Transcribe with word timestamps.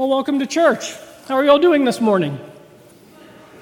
Well, 0.00 0.08
welcome 0.08 0.38
to 0.38 0.46
church. 0.46 0.94
How 1.28 1.34
are 1.34 1.44
you 1.44 1.50
all 1.50 1.58
doing 1.58 1.84
this 1.84 2.00
morning? 2.00 2.40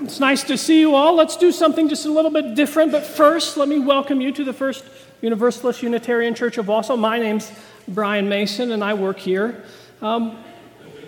It's 0.00 0.20
nice 0.20 0.44
to 0.44 0.56
see 0.56 0.78
you 0.78 0.94
all. 0.94 1.16
Let's 1.16 1.36
do 1.36 1.50
something 1.50 1.88
just 1.88 2.06
a 2.06 2.12
little 2.12 2.30
bit 2.30 2.54
different. 2.54 2.92
But 2.92 3.04
first, 3.04 3.56
let 3.56 3.68
me 3.68 3.80
welcome 3.80 4.20
you 4.20 4.30
to 4.30 4.44
the 4.44 4.52
First 4.52 4.84
Universalist 5.20 5.82
Unitarian 5.82 6.36
Church 6.36 6.56
of 6.56 6.66
Wausau. 6.66 6.96
My 6.96 7.18
name's 7.18 7.50
Brian 7.88 8.28
Mason, 8.28 8.70
and 8.70 8.84
I 8.84 8.94
work 8.94 9.18
here. 9.18 9.64
Um, 10.00 10.38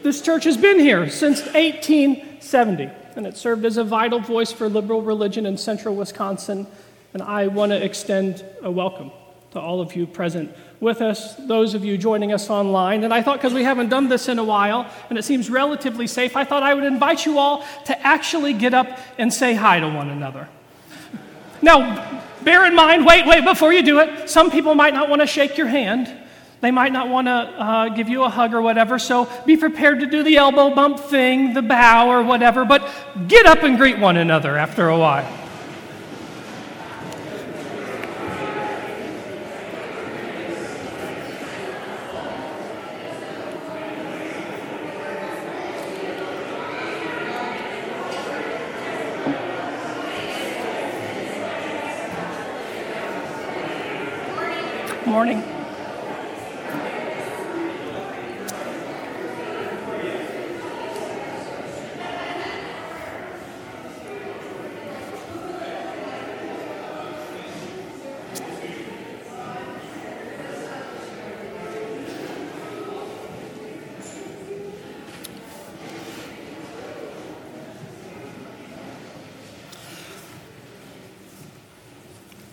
this 0.02 0.20
church 0.20 0.42
has 0.42 0.56
been 0.56 0.80
here 0.80 1.08
since 1.08 1.42
1870, 1.42 2.90
and 3.14 3.24
it 3.24 3.36
served 3.36 3.64
as 3.64 3.76
a 3.76 3.84
vital 3.84 4.18
voice 4.18 4.50
for 4.50 4.68
liberal 4.68 5.00
religion 5.00 5.46
in 5.46 5.56
central 5.56 5.94
Wisconsin. 5.94 6.66
And 7.14 7.22
I 7.22 7.46
want 7.46 7.70
to 7.70 7.80
extend 7.80 8.44
a 8.62 8.70
welcome 8.72 9.12
to 9.52 9.60
all 9.60 9.80
of 9.80 9.96
you 9.96 10.06
present 10.06 10.54
with 10.78 11.02
us, 11.02 11.34
those 11.34 11.74
of 11.74 11.84
you 11.84 11.98
joining 11.98 12.32
us 12.32 12.48
online. 12.48 13.04
And 13.04 13.12
I 13.12 13.22
thought, 13.22 13.38
because 13.38 13.52
we 13.52 13.64
haven't 13.64 13.88
done 13.88 14.08
this 14.08 14.28
in 14.28 14.38
a 14.38 14.44
while 14.44 14.90
and 15.08 15.18
it 15.18 15.22
seems 15.24 15.50
relatively 15.50 16.06
safe, 16.06 16.36
I 16.36 16.44
thought 16.44 16.62
I 16.62 16.72
would 16.72 16.84
invite 16.84 17.26
you 17.26 17.38
all 17.38 17.64
to 17.86 18.06
actually 18.06 18.52
get 18.52 18.74
up 18.74 18.98
and 19.18 19.32
say 19.32 19.54
hi 19.54 19.80
to 19.80 19.88
one 19.88 20.08
another. 20.08 20.48
Now, 21.62 22.22
bear 22.42 22.64
in 22.64 22.74
mind, 22.74 23.04
wait, 23.04 23.26
wait, 23.26 23.44
before 23.44 23.70
you 23.70 23.82
do 23.82 23.98
it, 24.00 24.30
some 24.30 24.50
people 24.50 24.74
might 24.74 24.94
not 24.94 25.10
want 25.10 25.20
to 25.20 25.26
shake 25.26 25.58
your 25.58 25.66
hand. 25.66 26.10
They 26.62 26.70
might 26.70 26.90
not 26.90 27.10
want 27.10 27.26
to 27.26 27.32
uh, 27.32 27.88
give 27.90 28.08
you 28.08 28.24
a 28.24 28.30
hug 28.30 28.54
or 28.54 28.62
whatever, 28.62 28.98
so 28.98 29.28
be 29.44 29.58
prepared 29.58 30.00
to 30.00 30.06
do 30.06 30.22
the 30.22 30.38
elbow 30.38 30.74
bump 30.74 30.98
thing, 30.98 31.52
the 31.52 31.60
bow 31.60 32.08
or 32.08 32.22
whatever, 32.22 32.64
but 32.64 32.88
get 33.28 33.44
up 33.44 33.62
and 33.62 33.76
greet 33.76 33.98
one 33.98 34.16
another 34.16 34.56
after 34.56 34.88
a 34.88 34.98
while. 34.98 35.39
Morning. 55.20 55.44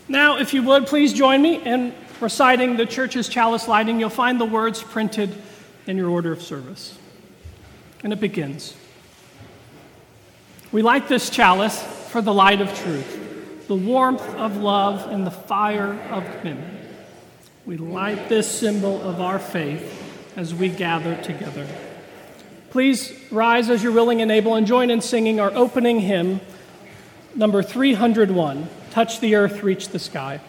Now, 0.09 0.37
if 0.37 0.53
you 0.53 0.63
would, 0.63 0.85
please 0.87 1.13
join 1.13 1.41
me 1.41 1.63
in 1.63 1.93
reciting 2.21 2.77
the 2.77 2.85
church's 2.85 3.29
chalice 3.29 3.67
lighting. 3.67 3.99
You'll 3.99 4.09
find 4.09 4.39
the 4.39 4.45
words 4.45 4.81
printed 4.81 5.35
in 5.85 5.97
your 5.97 6.09
order 6.09 6.31
of 6.31 6.41
service. 6.41 6.97
And 8.03 8.13
it 8.13 8.19
begins 8.19 8.75
We 10.71 10.81
light 10.81 11.07
this 11.07 11.29
chalice 11.29 11.81
for 12.09 12.21
the 12.21 12.33
light 12.33 12.61
of 12.61 12.73
truth, 12.79 13.67
the 13.67 13.75
warmth 13.75 14.27
of 14.35 14.57
love, 14.57 15.07
and 15.11 15.25
the 15.25 15.31
fire 15.31 15.93
of 16.11 16.23
commitment. 16.39 16.73
We 17.65 17.77
light 17.77 18.29
this 18.29 18.49
symbol 18.49 19.01
of 19.01 19.19
our 19.19 19.39
faith 19.39 20.03
as 20.37 20.53
we 20.53 20.69
gather 20.69 21.21
together. 21.21 21.67
Please 22.69 23.11
rise 23.31 23.69
as 23.69 23.81
you're 23.81 23.91
willing 23.91 24.21
and 24.21 24.31
able 24.31 24.55
and 24.55 24.67
join 24.67 24.89
in 24.89 25.01
singing 25.01 25.39
our 25.39 25.51
opening 25.53 25.99
hymn, 25.99 26.39
number 27.35 27.63
301 27.63 28.69
Touch 28.91 29.19
the 29.19 29.35
Earth, 29.35 29.63
Reach 29.63 29.89
the 29.89 29.99
Sky. 29.99 30.39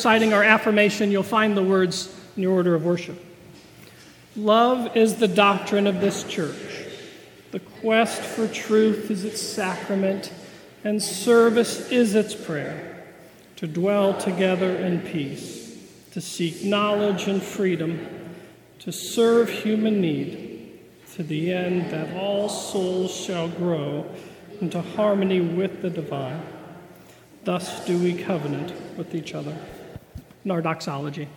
Reciting 0.00 0.32
our 0.32 0.42
affirmation. 0.42 1.10
You'll 1.10 1.22
find 1.22 1.54
the 1.54 1.62
words 1.62 2.10
in 2.34 2.42
your 2.42 2.54
order 2.54 2.74
of 2.74 2.86
worship. 2.86 3.22
Love 4.34 4.96
is 4.96 5.16
the 5.16 5.28
doctrine 5.28 5.86
of 5.86 6.00
this 6.00 6.24
church. 6.24 6.86
The 7.50 7.60
quest 7.60 8.22
for 8.22 8.48
truth 8.48 9.10
is 9.10 9.26
its 9.26 9.42
sacrament, 9.42 10.32
and 10.84 11.02
service 11.02 11.90
is 11.90 12.14
its 12.14 12.34
prayer. 12.34 13.04
To 13.56 13.66
dwell 13.66 14.18
together 14.18 14.74
in 14.74 15.02
peace, 15.02 15.76
to 16.12 16.22
seek 16.22 16.64
knowledge 16.64 17.28
and 17.28 17.42
freedom, 17.42 18.08
to 18.78 18.92
serve 18.92 19.50
human 19.50 20.00
need, 20.00 20.78
to 21.16 21.22
the 21.22 21.52
end 21.52 21.90
that 21.90 22.16
all 22.16 22.48
souls 22.48 23.14
shall 23.14 23.48
grow 23.48 24.10
into 24.62 24.80
harmony 24.80 25.42
with 25.42 25.82
the 25.82 25.90
divine. 25.90 26.40
Thus 27.44 27.84
do 27.84 27.98
we 27.98 28.14
covenant 28.14 28.72
with 28.96 29.14
each 29.14 29.34
other. 29.34 29.54
In 30.44 30.50
our 30.50 30.62
doxology. 30.62 31.28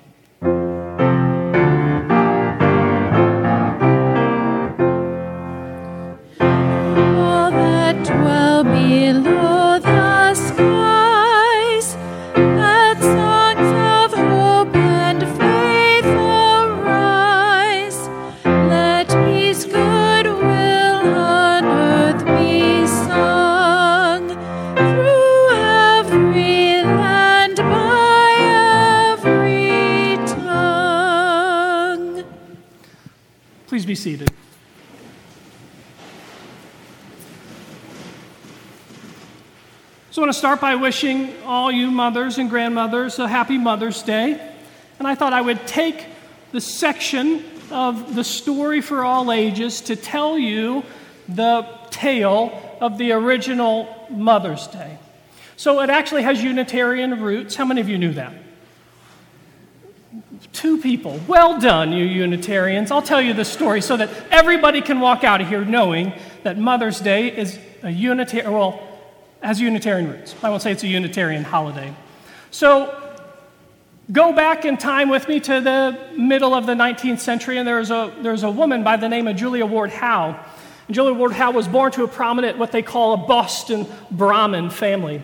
Wishing 40.83 41.33
all 41.43 41.71
you 41.71 41.89
mothers 41.89 42.37
and 42.37 42.49
grandmothers 42.49 43.17
a 43.17 43.25
happy 43.25 43.57
Mother's 43.57 44.03
Day. 44.03 44.33
And 44.99 45.07
I 45.07 45.15
thought 45.15 45.31
I 45.31 45.39
would 45.39 45.65
take 45.65 46.05
the 46.51 46.59
section 46.59 47.41
of 47.71 48.15
the 48.15 48.23
story 48.25 48.81
for 48.81 49.05
all 49.05 49.31
ages 49.31 49.79
to 49.79 49.95
tell 49.95 50.37
you 50.37 50.83
the 51.29 51.65
tale 51.89 52.77
of 52.81 52.97
the 52.97 53.13
original 53.13 54.07
Mother's 54.09 54.67
Day. 54.67 54.97
So 55.55 55.79
it 55.79 55.89
actually 55.89 56.23
has 56.23 56.43
Unitarian 56.43 57.21
roots. 57.21 57.55
How 57.55 57.63
many 57.63 57.79
of 57.79 57.87
you 57.87 57.97
knew 57.97 58.11
that? 58.15 58.33
Two 60.51 60.81
people. 60.81 61.17
Well 61.29 61.61
done, 61.61 61.93
you 61.93 62.03
Unitarians. 62.03 62.91
I'll 62.91 63.01
tell 63.01 63.21
you 63.21 63.31
the 63.31 63.45
story 63.45 63.79
so 63.79 63.95
that 63.95 64.09
everybody 64.29 64.81
can 64.81 64.99
walk 64.99 65.23
out 65.23 65.39
of 65.39 65.47
here 65.47 65.63
knowing 65.63 66.11
that 66.43 66.57
Mother's 66.57 66.99
Day 66.99 67.33
is 67.33 67.57
a 67.83 67.89
Unitarian, 67.89 68.51
well, 68.51 68.92
has 69.43 69.59
Unitarian 69.59 70.09
roots. 70.09 70.35
I 70.41 70.49
won't 70.49 70.61
say 70.61 70.71
it's 70.71 70.83
a 70.83 70.87
Unitarian 70.87 71.43
holiday. 71.43 71.93
So 72.51 72.99
go 74.11 74.33
back 74.33 74.65
in 74.65 74.77
time 74.77 75.09
with 75.09 75.27
me 75.27 75.39
to 75.41 75.61
the 75.61 75.99
middle 76.17 76.53
of 76.53 76.65
the 76.65 76.73
19th 76.73 77.19
century, 77.19 77.57
and 77.57 77.67
there's 77.67 77.91
a, 77.91 78.13
there's 78.21 78.43
a 78.43 78.51
woman 78.51 78.83
by 78.83 78.97
the 78.97 79.09
name 79.09 79.27
of 79.27 79.35
Julia 79.35 79.65
Ward 79.65 79.89
Howe. 79.89 80.39
And 80.87 80.95
Julia 80.95 81.13
Ward 81.13 81.33
Howe 81.33 81.51
was 81.51 81.67
born 81.67 81.91
to 81.93 82.03
a 82.03 82.07
prominent, 82.07 82.57
what 82.57 82.71
they 82.71 82.81
call 82.81 83.13
a 83.13 83.17
Boston 83.17 83.85
Brahmin 84.11 84.69
family. 84.69 85.21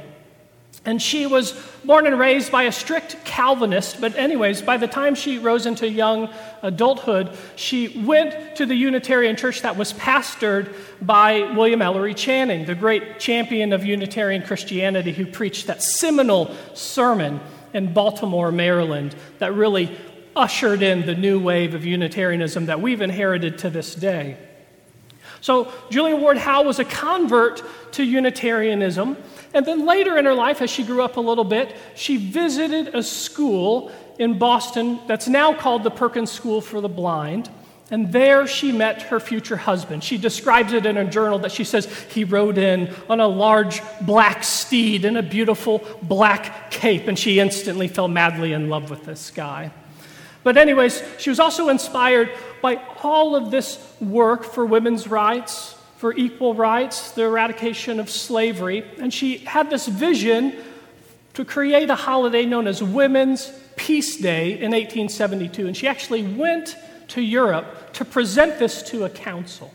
And 0.86 1.02
she 1.02 1.28
was 1.28 1.52
born 1.84 2.08
and 2.08 2.18
raised 2.18 2.52
by 2.52 2.64
a 2.64 2.72
strict 2.72 3.18
Calvinist, 3.26 4.00
but, 4.00 4.16
anyways, 4.16 4.62
by 4.62 4.78
the 4.78 4.88
time 4.88 5.14
she 5.14 5.38
rose 5.38 5.66
into 5.66 5.90
young 5.90 6.30
adulthood, 6.62 7.38
she 7.58 8.02
went 8.06 8.56
to 8.56 8.66
the 8.66 8.76
Unitarian 8.76 9.36
church 9.36 9.62
that 9.62 9.76
was 9.76 9.92
pastored 9.94 10.74
by 11.02 11.52
William 11.54 11.82
Ellery 11.82 12.14
Channing, 12.14 12.66
the 12.66 12.76
great 12.76 13.20
champion 13.20 13.74
of 13.74 13.86
Unitarian 13.86 14.42
Christianity 14.42 15.12
who 15.12 15.26
preached 15.26 15.68
that 15.68 15.84
seminal 15.84 16.56
sermon 16.74 17.42
in 17.74 17.94
Baltimore, 17.94 18.52
Maryland, 18.52 19.16
that 19.40 19.54
really 19.54 19.96
ushered 20.36 20.82
in 20.82 21.06
the 21.06 21.16
new 21.16 21.40
wave 21.40 21.74
of 21.74 21.86
Unitarianism 21.86 22.68
that 22.68 22.80
we've 22.80 23.02
inherited 23.02 23.58
to 23.60 23.70
this 23.70 23.96
day. 23.96 24.38
So, 25.42 25.72
Julia 25.90 26.16
Ward 26.16 26.38
Howe 26.38 26.64
was 26.64 26.80
a 26.80 26.86
convert 26.86 27.62
to 27.94 28.04
Unitarianism. 28.04 29.18
And 29.54 29.66
then 29.66 29.86
later 29.86 30.18
in 30.18 30.26
her 30.26 30.34
life, 30.34 30.62
as 30.62 30.70
she 30.70 30.84
grew 30.84 31.02
up 31.02 31.18
a 31.18 31.22
little 31.22 31.44
bit, 31.44 31.76
she 31.96 32.18
visited 32.18 32.94
a 32.94 33.02
school 33.02 33.92
in 34.20 34.38
Boston 34.38 35.00
that's 35.08 35.28
now 35.28 35.54
called 35.54 35.84
the 35.84 35.92
Perkins 35.92 36.32
School 36.32 36.62
for 36.62 36.82
the 36.82 36.90
Blind. 36.90 37.50
And 37.92 38.12
there 38.12 38.46
she 38.46 38.72
met 38.72 39.02
her 39.04 39.20
future 39.20 39.58
husband. 39.58 40.04
She 40.04 40.20
describes 40.20 40.74
it 40.74 40.86
in 40.86 40.98
a 40.98 41.10
journal 41.10 41.40
that 41.40 41.52
she 41.52 41.64
says 41.64 41.88
he 42.12 42.24
rode 42.24 42.60
in 42.60 42.94
on 43.10 43.20
a 43.20 43.28
large 43.28 43.82
black 44.02 44.44
steed 44.44 45.06
in 45.06 45.18
a 45.18 45.24
beautiful 45.24 45.84
black 46.04 46.70
cape, 46.70 47.08
and 47.08 47.18
she 47.18 47.40
instantly 47.40 47.88
fell 47.88 48.08
madly 48.08 48.54
in 48.54 48.70
love 48.70 48.92
with 48.92 49.06
this 49.06 49.32
guy. 49.32 49.72
But, 50.44 50.56
anyways, 50.56 51.02
she 51.18 51.32
was 51.32 51.40
also 51.40 51.70
inspired 51.70 52.32
by 52.62 52.80
all 53.02 53.36
of 53.36 53.50
this 53.50 53.84
work 54.00 54.44
for 54.44 54.66
women's 54.66 55.08
rights, 55.08 55.76
for 56.00 56.14
equal 56.14 56.54
rights, 56.54 57.12
the 57.12 57.24
eradication 57.24 58.00
of 58.00 58.10
slavery, 58.10 58.86
and 59.00 59.14
she 59.14 59.40
had 59.40 59.70
this 59.70 59.86
vision 59.86 60.56
to 61.34 61.44
create 61.44 61.90
a 61.90 61.96
holiday 61.96 62.46
known 62.46 62.68
as 62.68 62.82
Women's 62.82 63.52
Peace 63.76 64.16
Day 64.16 64.54
in 64.54 64.72
1872. 64.72 65.68
And 65.68 65.76
she 65.76 65.90
actually 65.90 66.24
went 66.24 66.78
to 67.10 67.22
Europe 67.22 67.92
to 67.96 68.06
present 68.06 68.60
this 68.60 68.82
to 68.84 69.04
a 69.04 69.10
council. 69.10 69.74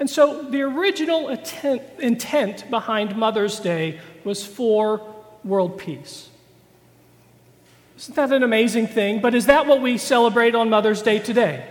And 0.00 0.10
so 0.10 0.50
the 0.50 0.62
original 0.62 1.28
intent, 1.28 1.82
intent 2.00 2.68
behind 2.68 3.14
Mother's 3.14 3.60
Day 3.60 4.00
was 4.24 4.44
for 4.44 5.00
world 5.44 5.78
peace. 5.78 6.28
Isn't 7.98 8.16
that 8.16 8.32
an 8.32 8.42
amazing 8.42 8.88
thing? 8.88 9.20
But 9.20 9.36
is 9.36 9.46
that 9.46 9.68
what 9.68 9.80
we 9.80 9.96
celebrate 9.96 10.56
on 10.56 10.70
Mother's 10.70 11.02
Day 11.02 11.20
today? 11.20 11.68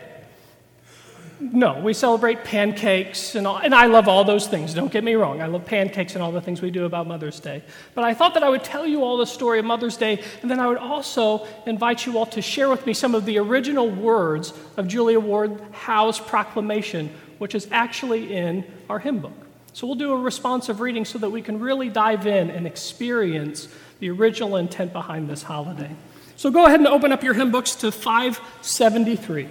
No, 1.41 1.79
we 1.79 1.93
celebrate 1.93 2.43
pancakes, 2.43 3.33
and, 3.35 3.47
all, 3.47 3.57
and 3.57 3.73
I 3.73 3.85
love 3.85 4.09
all 4.09 4.25
those 4.25 4.45
things. 4.45 4.73
Don't 4.73 4.91
get 4.91 5.05
me 5.05 5.13
wrong. 5.15 5.41
I 5.41 5.47
love 5.47 5.65
pancakes 5.65 6.13
and 6.13 6.21
all 6.21 6.33
the 6.33 6.41
things 6.41 6.61
we 6.61 6.69
do 6.69 6.83
about 6.83 7.07
Mother's 7.07 7.39
Day. 7.39 7.63
But 7.95 8.03
I 8.03 8.13
thought 8.13 8.33
that 8.33 8.43
I 8.43 8.49
would 8.49 8.63
tell 8.63 8.85
you 8.85 9.03
all 9.03 9.15
the 9.15 9.25
story 9.25 9.57
of 9.57 9.63
Mother's 9.63 9.95
Day, 9.95 10.21
and 10.41 10.51
then 10.51 10.59
I 10.59 10.67
would 10.67 10.77
also 10.77 11.47
invite 11.65 12.05
you 12.05 12.17
all 12.17 12.25
to 12.27 12.41
share 12.41 12.67
with 12.67 12.85
me 12.85 12.93
some 12.93 13.15
of 13.15 13.23
the 13.23 13.37
original 13.37 13.89
words 13.89 14.53
of 14.75 14.89
Julia 14.89 15.19
Ward 15.19 15.61
Howe's 15.71 16.19
proclamation, 16.19 17.09
which 17.37 17.55
is 17.55 17.69
actually 17.71 18.35
in 18.35 18.65
our 18.89 18.99
hymn 18.99 19.19
book. 19.19 19.47
So 19.71 19.87
we'll 19.87 19.95
do 19.95 20.11
a 20.11 20.17
responsive 20.17 20.81
reading 20.81 21.05
so 21.05 21.19
that 21.19 21.29
we 21.29 21.41
can 21.41 21.61
really 21.61 21.87
dive 21.87 22.27
in 22.27 22.49
and 22.49 22.67
experience 22.67 23.69
the 23.99 24.09
original 24.09 24.57
intent 24.57 24.91
behind 24.91 25.29
this 25.29 25.43
holiday. 25.43 25.95
So 26.35 26.51
go 26.51 26.65
ahead 26.65 26.81
and 26.81 26.87
open 26.87 27.13
up 27.13 27.23
your 27.23 27.33
hymn 27.33 27.51
books 27.51 27.75
to 27.75 27.93
573. 27.93 29.47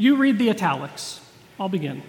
You 0.00 0.16
read 0.16 0.38
the 0.38 0.48
italics. 0.48 1.20
I'll 1.58 1.68
begin. 1.68 2.02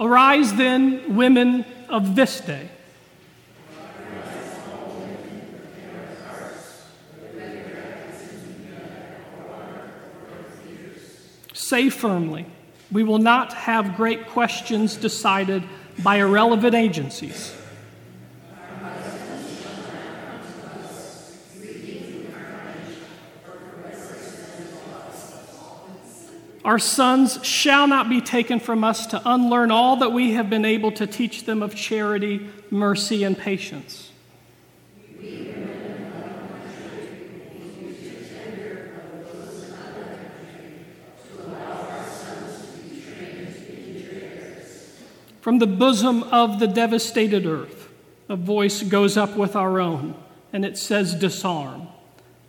Arise 0.00 0.54
then, 0.54 1.14
women 1.14 1.66
of 1.90 2.16
this 2.16 2.40
day. 2.40 2.70
Say 11.52 11.90
firmly, 11.90 12.46
we 12.90 13.02
will 13.02 13.18
not 13.18 13.52
have 13.52 13.94
great 13.94 14.28
questions 14.28 14.96
decided 14.96 15.62
by 16.02 16.16
irrelevant 16.16 16.74
agencies. 16.74 17.54
Our 26.68 26.78
sons 26.78 27.42
shall 27.42 27.88
not 27.88 28.10
be 28.10 28.20
taken 28.20 28.60
from 28.60 28.84
us 28.84 29.06
to 29.06 29.22
unlearn 29.24 29.70
all 29.70 29.96
that 29.96 30.12
we 30.12 30.32
have 30.32 30.50
been 30.50 30.66
able 30.66 30.92
to 30.92 31.06
teach 31.06 31.44
them 31.44 31.62
of 31.62 31.74
charity, 31.74 32.46
mercy, 32.70 33.24
and 33.24 33.38
patience. 33.38 34.10
From 45.40 45.58
the 45.60 45.66
bosom 45.66 46.22
of 46.24 46.60
the 46.60 46.66
devastated 46.66 47.46
earth, 47.46 47.88
a 48.28 48.36
voice 48.36 48.82
goes 48.82 49.16
up 49.16 49.36
with 49.38 49.56
our 49.56 49.80
own, 49.80 50.22
and 50.52 50.66
it 50.66 50.76
says, 50.76 51.14
Disarm, 51.14 51.88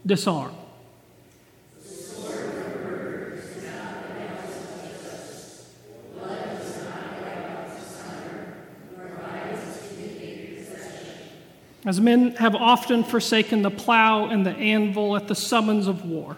disarm. 0.06 0.54
As 11.86 12.02
men 12.02 12.32
have 12.36 12.56
often 12.56 13.04
forsaken 13.04 13.62
the 13.62 13.72
plow 13.72 14.26
and 14.26 14.46
the 14.46 14.52
anvil 14.52 15.16
at 15.16 15.28
the 15.28 15.36
summons 15.36 15.88
of 15.88 16.06
war, 16.06 16.36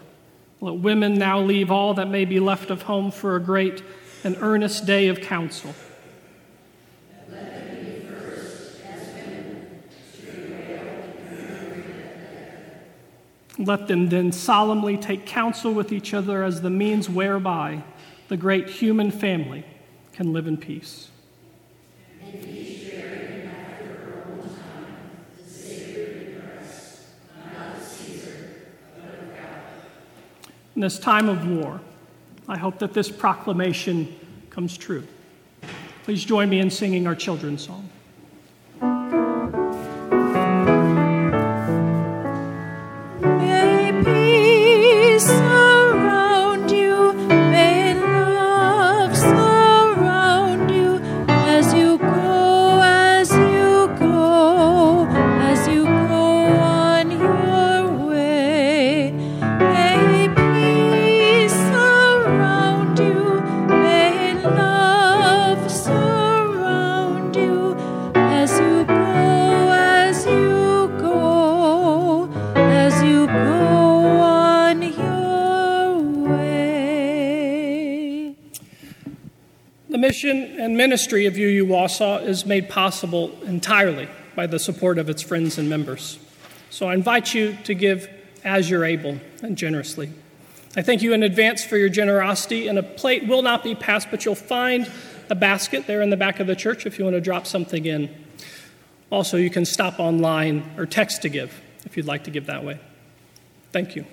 let 0.59 0.75
women 0.75 1.15
now 1.15 1.41
leave 1.41 1.71
all 1.71 1.95
that 1.95 2.09
may 2.09 2.25
be 2.25 2.39
left 2.39 2.69
of 2.69 2.83
home 2.83 3.09
for 3.09 3.35
a 3.35 3.39
great 3.39 3.81
and 4.23 4.37
earnest 4.39 4.85
day 4.85 5.07
of 5.07 5.19
council. 5.21 5.73
Let 13.57 13.87
them 13.87 14.09
then 14.09 14.31
solemnly 14.31 14.97
take 14.97 15.25
counsel 15.25 15.73
with 15.73 15.91
each 15.91 16.13
other 16.13 16.43
as 16.43 16.61
the 16.61 16.69
means 16.69 17.09
whereby 17.09 17.83
the 18.27 18.37
great 18.37 18.69
human 18.69 19.11
family 19.11 19.65
can 20.13 20.33
live 20.33 20.47
in 20.47 20.57
peace. 20.57 21.09
In 22.23 22.80
this 30.75 30.97
time 30.97 31.27
of 31.27 31.47
war, 31.47 31.81
I 32.47 32.57
hope 32.57 32.79
that 32.79 32.93
this 32.93 33.09
proclamation 33.09 34.15
comes 34.49 34.77
true. 34.77 35.03
Please 36.03 36.23
join 36.23 36.49
me 36.49 36.59
in 36.59 36.69
singing 36.69 37.07
our 37.07 37.15
children's 37.15 37.65
song. 37.65 37.89
And 80.61 80.77
ministry 80.77 81.25
of 81.25 81.35
UU 81.35 81.65
Wausau 81.65 82.23
is 82.23 82.45
made 82.45 82.69
possible 82.69 83.31
entirely 83.45 84.07
by 84.35 84.45
the 84.45 84.59
support 84.59 84.99
of 84.99 85.09
its 85.09 85.23
friends 85.23 85.57
and 85.57 85.67
members. 85.67 86.19
So 86.69 86.87
I 86.87 86.93
invite 86.93 87.33
you 87.33 87.57
to 87.63 87.73
give 87.73 88.07
as 88.43 88.69
you're 88.69 88.85
able 88.85 89.17
and 89.41 89.57
generously. 89.57 90.11
I 90.77 90.83
thank 90.83 91.01
you 91.01 91.13
in 91.13 91.23
advance 91.23 91.65
for 91.65 91.77
your 91.77 91.89
generosity, 91.89 92.67
and 92.67 92.77
a 92.77 92.83
plate 92.83 93.27
will 93.27 93.41
not 93.41 93.63
be 93.63 93.73
passed, 93.73 94.11
but 94.11 94.23
you'll 94.23 94.35
find 94.35 94.89
a 95.31 95.35
basket 95.35 95.87
there 95.87 96.03
in 96.03 96.11
the 96.11 96.17
back 96.17 96.39
of 96.39 96.45
the 96.45 96.55
church 96.55 96.85
if 96.85 96.99
you 96.99 97.05
want 97.05 97.15
to 97.15 97.21
drop 97.21 97.47
something 97.47 97.83
in. 97.83 98.13
Also, 99.09 99.37
you 99.37 99.49
can 99.49 99.65
stop 99.65 99.99
online 99.99 100.63
or 100.77 100.85
text 100.85 101.23
to 101.23 101.29
give 101.29 101.59
if 101.85 101.97
you'd 101.97 102.05
like 102.05 102.25
to 102.25 102.31
give 102.31 102.45
that 102.45 102.63
way. 102.63 102.79
Thank 103.71 103.95
you. 103.95 104.05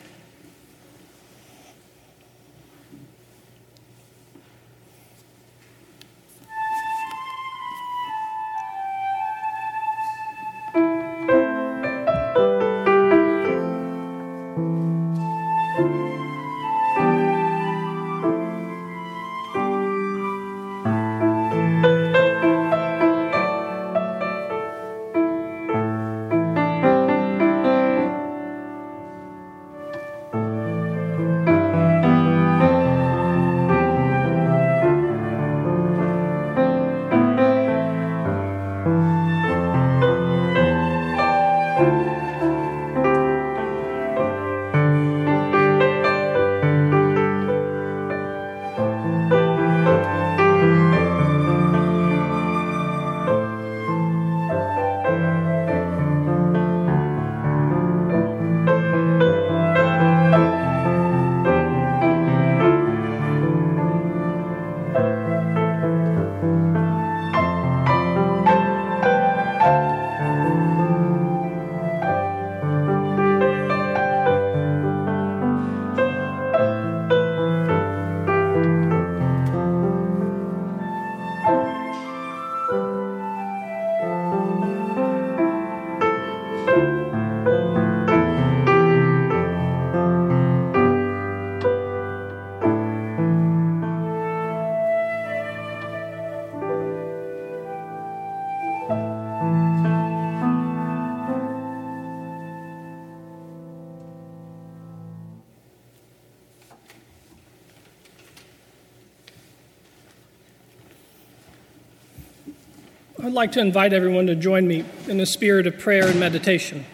Like 113.39 113.53
to 113.53 113.61
invite 113.61 113.93
everyone 113.93 114.27
to 114.27 114.35
join 114.35 114.67
me 114.67 114.85
in 115.07 115.21
a 115.21 115.25
spirit 115.25 115.65
of 115.69 115.79
prayer 115.79 116.09
and 116.09 116.19
meditation. 116.19 116.85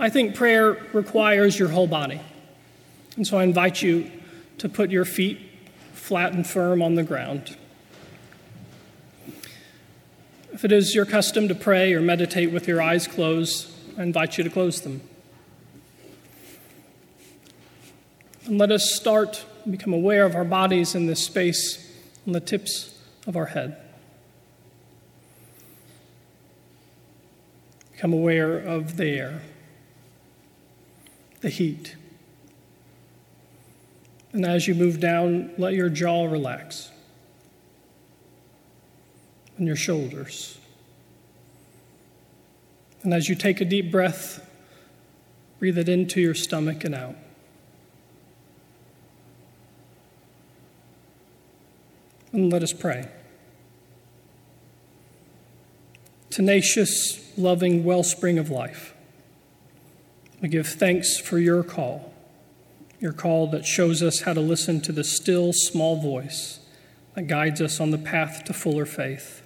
I 0.00 0.08
think 0.08 0.34
prayer 0.34 0.72
requires 0.94 1.58
your 1.58 1.68
whole 1.68 1.86
body. 1.86 2.22
And 3.16 3.26
so 3.26 3.36
I 3.36 3.42
invite 3.42 3.82
you 3.82 4.10
to 4.56 4.70
put 4.70 4.90
your 4.90 5.04
feet 5.04 5.38
flat 5.92 6.32
and 6.32 6.46
firm 6.46 6.80
on 6.80 6.94
the 6.94 7.02
ground. 7.02 7.58
If 10.54 10.64
it 10.64 10.72
is 10.72 10.94
your 10.94 11.04
custom 11.04 11.46
to 11.48 11.54
pray 11.54 11.92
or 11.92 12.00
meditate 12.00 12.52
with 12.52 12.66
your 12.66 12.80
eyes 12.80 13.06
closed, 13.06 13.70
I 13.98 14.02
invite 14.02 14.38
you 14.38 14.44
to 14.44 14.50
close 14.50 14.80
them. 14.80 15.02
And 18.46 18.56
let 18.56 18.72
us 18.72 18.94
start 18.94 19.44
and 19.64 19.72
become 19.72 19.92
aware 19.92 20.24
of 20.24 20.34
our 20.34 20.44
bodies 20.44 20.94
in 20.94 21.04
this 21.04 21.22
space 21.22 21.84
on 22.28 22.32
the 22.32 22.40
tips 22.40 22.94
of 23.26 23.38
our 23.38 23.46
head. 23.46 23.74
Become 27.92 28.12
aware 28.12 28.58
of 28.58 28.98
the 28.98 29.06
air, 29.06 29.40
the 31.40 31.48
heat. 31.48 31.96
And 34.32 34.44
as 34.44 34.68
you 34.68 34.74
move 34.74 35.00
down, 35.00 35.54
let 35.56 35.72
your 35.72 35.88
jaw 35.88 36.26
relax 36.26 36.90
and 39.56 39.66
your 39.66 39.74
shoulders. 39.74 40.58
And 43.04 43.14
as 43.14 43.30
you 43.30 43.36
take 43.36 43.62
a 43.62 43.64
deep 43.64 43.90
breath, 43.90 44.46
breathe 45.58 45.78
it 45.78 45.88
into 45.88 46.20
your 46.20 46.34
stomach 46.34 46.84
and 46.84 46.94
out. 46.94 47.16
And 52.32 52.52
let 52.52 52.62
us 52.62 52.72
pray. 52.72 53.08
Tenacious, 56.30 57.36
loving 57.38 57.84
wellspring 57.84 58.38
of 58.38 58.50
life, 58.50 58.94
we 60.40 60.48
give 60.48 60.68
thanks 60.68 61.18
for 61.18 61.38
your 61.38 61.62
call, 61.62 62.12
your 63.00 63.12
call 63.12 63.48
that 63.48 63.64
shows 63.64 64.02
us 64.02 64.20
how 64.20 64.34
to 64.34 64.40
listen 64.40 64.80
to 64.82 64.92
the 64.92 65.04
still, 65.04 65.52
small 65.52 66.00
voice 66.00 66.60
that 67.14 67.26
guides 67.26 67.60
us 67.60 67.80
on 67.80 67.90
the 67.90 67.98
path 67.98 68.44
to 68.44 68.52
fuller 68.52 68.86
faith. 68.86 69.42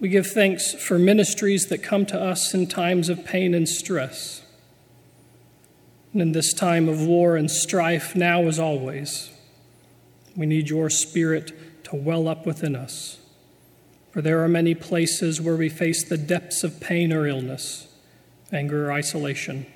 We 0.00 0.08
give 0.08 0.26
thanks 0.26 0.74
for 0.74 0.98
ministries 0.98 1.66
that 1.66 1.82
come 1.82 2.04
to 2.06 2.20
us 2.20 2.52
in 2.52 2.66
times 2.66 3.08
of 3.08 3.24
pain 3.24 3.54
and 3.54 3.68
stress. 3.68 4.42
And 6.12 6.20
in 6.20 6.32
this 6.32 6.52
time 6.52 6.88
of 6.88 7.06
war 7.06 7.36
and 7.36 7.50
strife, 7.50 8.16
now 8.16 8.42
as 8.42 8.58
always, 8.58 9.30
we 10.36 10.46
need 10.46 10.68
your 10.68 10.90
spirit 10.90 11.84
to 11.84 11.96
well 11.96 12.28
up 12.28 12.46
within 12.46 12.76
us. 12.76 13.18
For 14.12 14.22
there 14.22 14.42
are 14.42 14.48
many 14.48 14.74
places 14.74 15.40
where 15.40 15.56
we 15.56 15.68
face 15.68 16.02
the 16.02 16.18
depths 16.18 16.64
of 16.64 16.80
pain 16.80 17.12
or 17.12 17.26
illness, 17.26 17.88
anger 18.52 18.88
or 18.88 18.92
isolation. 18.92 19.66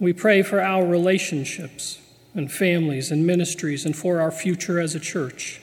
We 0.00 0.12
pray 0.12 0.42
for 0.42 0.60
our 0.60 0.86
relationships 0.86 2.00
and 2.34 2.52
families 2.52 3.10
and 3.10 3.26
ministries 3.26 3.84
and 3.84 3.96
for 3.96 4.20
our 4.20 4.30
future 4.30 4.78
as 4.78 4.94
a 4.94 5.00
church. 5.00 5.60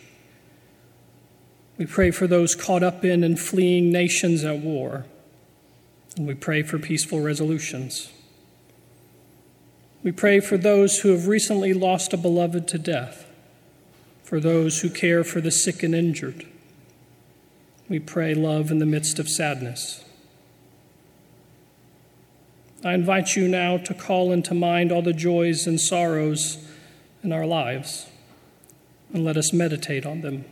We 1.78 1.86
pray 1.86 2.12
for 2.12 2.28
those 2.28 2.56
caught 2.56 2.84
up 2.84 3.04
in 3.04 3.24
and 3.24 3.39
fleeing 3.39 3.91
nations 3.91 4.43
at 4.43 4.60
war. 4.60 5.06
And 6.17 6.28
we 6.28 6.34
pray 6.34 6.63
for 6.63 6.80
peaceful 6.80 7.21
resolutions. 7.21 8.10
We 10.06 10.12
pray 10.12 10.39
for 10.39 10.56
those 10.56 11.00
who 11.00 11.10
have 11.10 11.28
recently 11.28 11.74
lost 11.74 12.13
a 12.13 12.18
beloved 12.18 12.68
to 12.68 12.78
death 12.78 13.26
for 14.24 14.39
those 14.39 14.82
who 14.82 14.89
care 14.91 15.24
for 15.24 15.41
the 15.41 15.50
sick 15.50 15.82
and 15.82 15.96
injured. 15.96 16.46
We 17.89 17.98
pray 17.98 18.36
love 18.36 18.70
in 18.70 18.78
the 18.78 18.86
midst 18.86 19.18
of 19.18 19.28
sadness. 19.28 20.06
I 22.84 22.94
invite 22.94 23.36
you 23.36 23.48
now 23.48 23.78
to 23.78 23.96
call 23.96 24.32
into 24.32 24.54
mind 24.54 24.91
all 24.91 25.02
the 25.02 25.12
joys 25.12 25.65
and 25.65 25.82
sorrows 25.82 26.60
in 27.24 27.32
our 27.32 27.48
lives, 27.48 28.06
and 29.12 29.26
let 29.26 29.38
us 29.38 29.52
meditate 29.52 30.06
on 30.06 30.22
them 30.22 30.46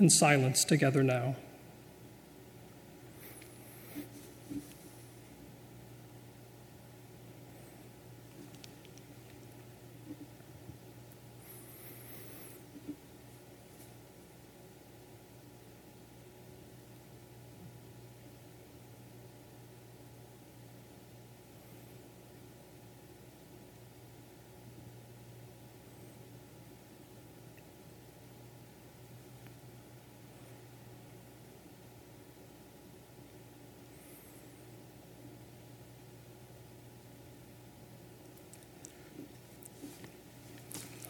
in 0.00 0.10
silence 0.10 0.64
together 0.64 1.04
now. 1.04 1.36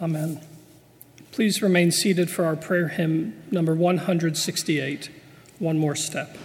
Amen. 0.02 0.40
Please 1.30 1.62
remain 1.62 1.92
seated 1.92 2.28
for 2.28 2.44
our 2.44 2.56
prayer 2.56 2.88
hymn 2.88 3.40
number 3.52 3.72
168, 3.72 5.08
One 5.60 5.78
More 5.78 5.94
Step. 5.94 6.36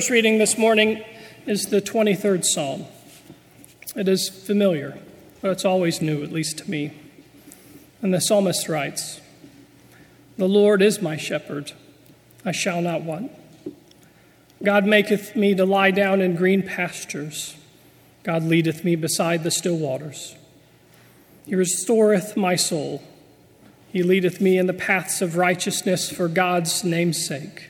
First 0.00 0.08
reading 0.08 0.38
this 0.38 0.56
morning 0.56 1.04
is 1.44 1.66
the 1.66 1.82
23rd 1.82 2.42
Psalm. 2.42 2.86
It 3.94 4.08
is 4.08 4.30
familiar, 4.30 4.98
but 5.42 5.50
it's 5.50 5.66
always 5.66 6.00
new, 6.00 6.22
at 6.22 6.32
least 6.32 6.56
to 6.56 6.70
me. 6.70 6.92
And 8.00 8.14
the 8.14 8.18
psalmist 8.18 8.66
writes 8.66 9.20
The 10.38 10.48
Lord 10.48 10.80
is 10.80 11.02
my 11.02 11.18
shepherd, 11.18 11.72
I 12.46 12.52
shall 12.52 12.80
not 12.80 13.02
want. 13.02 13.30
God 14.62 14.86
maketh 14.86 15.36
me 15.36 15.54
to 15.54 15.66
lie 15.66 15.90
down 15.90 16.22
in 16.22 16.34
green 16.34 16.62
pastures. 16.62 17.54
God 18.22 18.42
leadeth 18.42 18.82
me 18.82 18.96
beside 18.96 19.44
the 19.44 19.50
still 19.50 19.76
waters. 19.76 20.34
He 21.44 21.54
restoreth 21.54 22.38
my 22.38 22.56
soul. 22.56 23.02
He 23.92 24.02
leadeth 24.02 24.40
me 24.40 24.56
in 24.56 24.66
the 24.66 24.72
paths 24.72 25.20
of 25.20 25.36
righteousness 25.36 26.10
for 26.10 26.26
God's 26.26 26.84
name's 26.84 27.26
sake. 27.26 27.69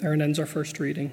There 0.00 0.14
ends 0.14 0.38
our 0.38 0.46
first 0.46 0.80
reading. 0.80 1.12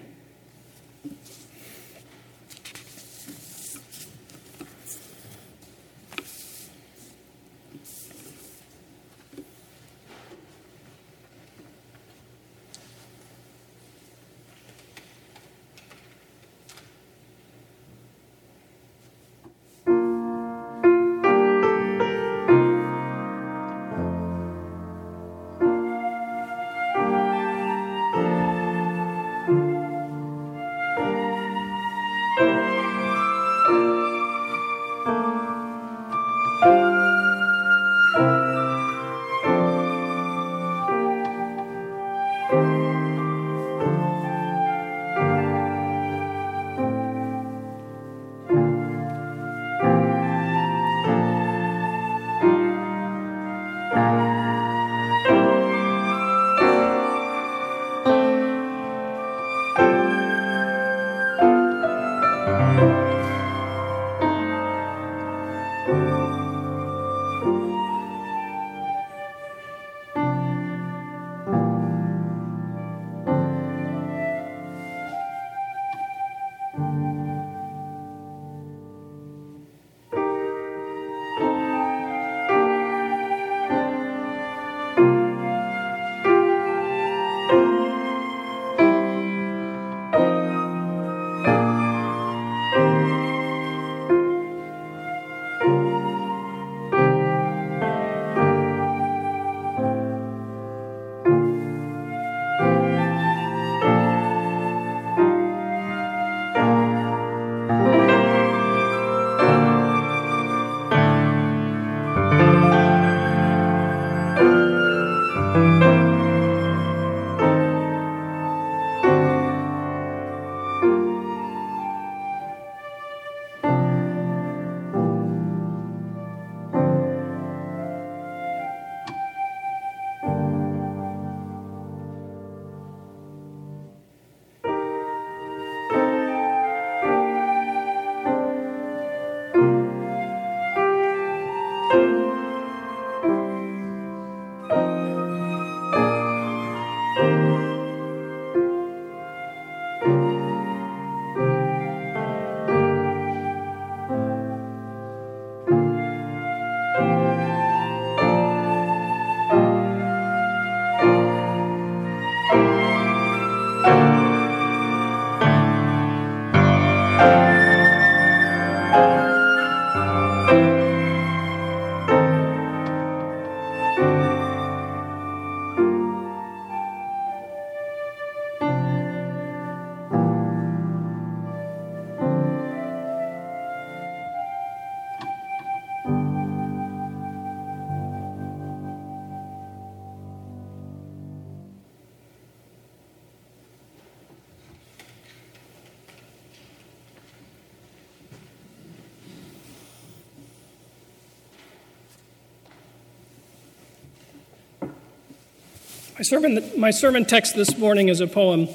My 206.17 206.23
sermon, 206.23 206.71
my 206.75 206.89
sermon 206.89 207.25
text 207.25 207.55
this 207.55 207.77
morning 207.77 208.09
is 208.09 208.21
a 208.21 208.25
poem 208.25 208.67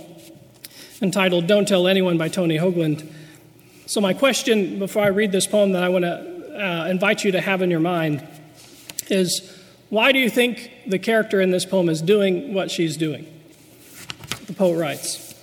entitled 1.00 1.48
Don't 1.48 1.66
Tell 1.66 1.88
Anyone 1.88 2.16
by 2.16 2.28
Tony 2.28 2.56
Hoagland. 2.56 3.12
So, 3.86 4.00
my 4.00 4.14
question 4.14 4.78
before 4.78 5.02
I 5.02 5.08
read 5.08 5.32
this 5.32 5.48
poem 5.48 5.72
that 5.72 5.82
I 5.82 5.88
want 5.88 6.04
to 6.04 6.64
uh, 6.64 6.86
invite 6.86 7.24
you 7.24 7.32
to 7.32 7.40
have 7.40 7.60
in 7.60 7.68
your 7.68 7.80
mind 7.80 8.24
is 9.08 9.60
why 9.88 10.12
do 10.12 10.20
you 10.20 10.30
think 10.30 10.70
the 10.86 11.00
character 11.00 11.40
in 11.40 11.50
this 11.50 11.66
poem 11.66 11.88
is 11.88 12.00
doing 12.00 12.54
what 12.54 12.70
she's 12.70 12.96
doing? 12.96 13.26
The 14.46 14.52
poet 14.52 14.78
writes 14.78 15.34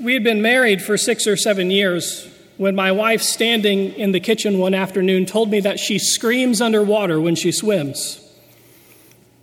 We 0.00 0.12
had 0.12 0.24
been 0.24 0.42
married 0.42 0.82
for 0.82 0.96
six 0.96 1.24
or 1.24 1.36
seven 1.36 1.70
years 1.70 2.28
when 2.56 2.74
my 2.74 2.90
wife, 2.90 3.22
standing 3.22 3.92
in 3.92 4.10
the 4.10 4.18
kitchen 4.18 4.58
one 4.58 4.74
afternoon, 4.74 5.24
told 5.24 5.52
me 5.52 5.60
that 5.60 5.78
she 5.78 6.00
screams 6.00 6.60
underwater 6.60 7.20
when 7.20 7.36
she 7.36 7.52
swims. 7.52 8.24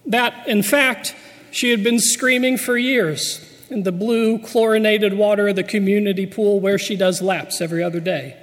That, 0.06 0.48
in 0.48 0.62
fact, 0.64 1.16
she 1.52 1.72
had 1.72 1.84
been 1.84 2.00
screaming 2.00 2.58
for 2.58 2.78
years 2.78 3.42
in 3.70 3.84
the 3.84 3.92
blue, 3.92 4.40
chlorinated 4.40 5.14
water 5.14 5.48
of 5.48 5.56
the 5.56 5.64
community 5.64 6.26
pool 6.26 6.60
where 6.60 6.78
she 6.78 6.96
does 6.96 7.22
laps 7.22 7.62
every 7.62 7.84
other 7.84 8.00
day. 8.00 8.38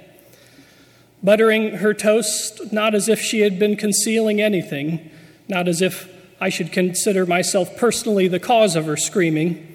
Buttering 1.23 1.77
her 1.77 1.93
toast, 1.93 2.73
not 2.73 2.93
as 2.93 3.07
if 3.07 3.19
she 3.19 3.41
had 3.41 3.57
been 3.57 3.77
concealing 3.77 4.41
anything, 4.41 5.09
not 5.47 5.67
as 5.67 5.81
if 5.81 6.09
I 6.41 6.49
should 6.49 6.73
consider 6.73 7.25
myself 7.25 7.77
personally 7.77 8.27
the 8.27 8.39
cause 8.39 8.75
of 8.75 8.85
her 8.85 8.97
screaming, 8.97 9.69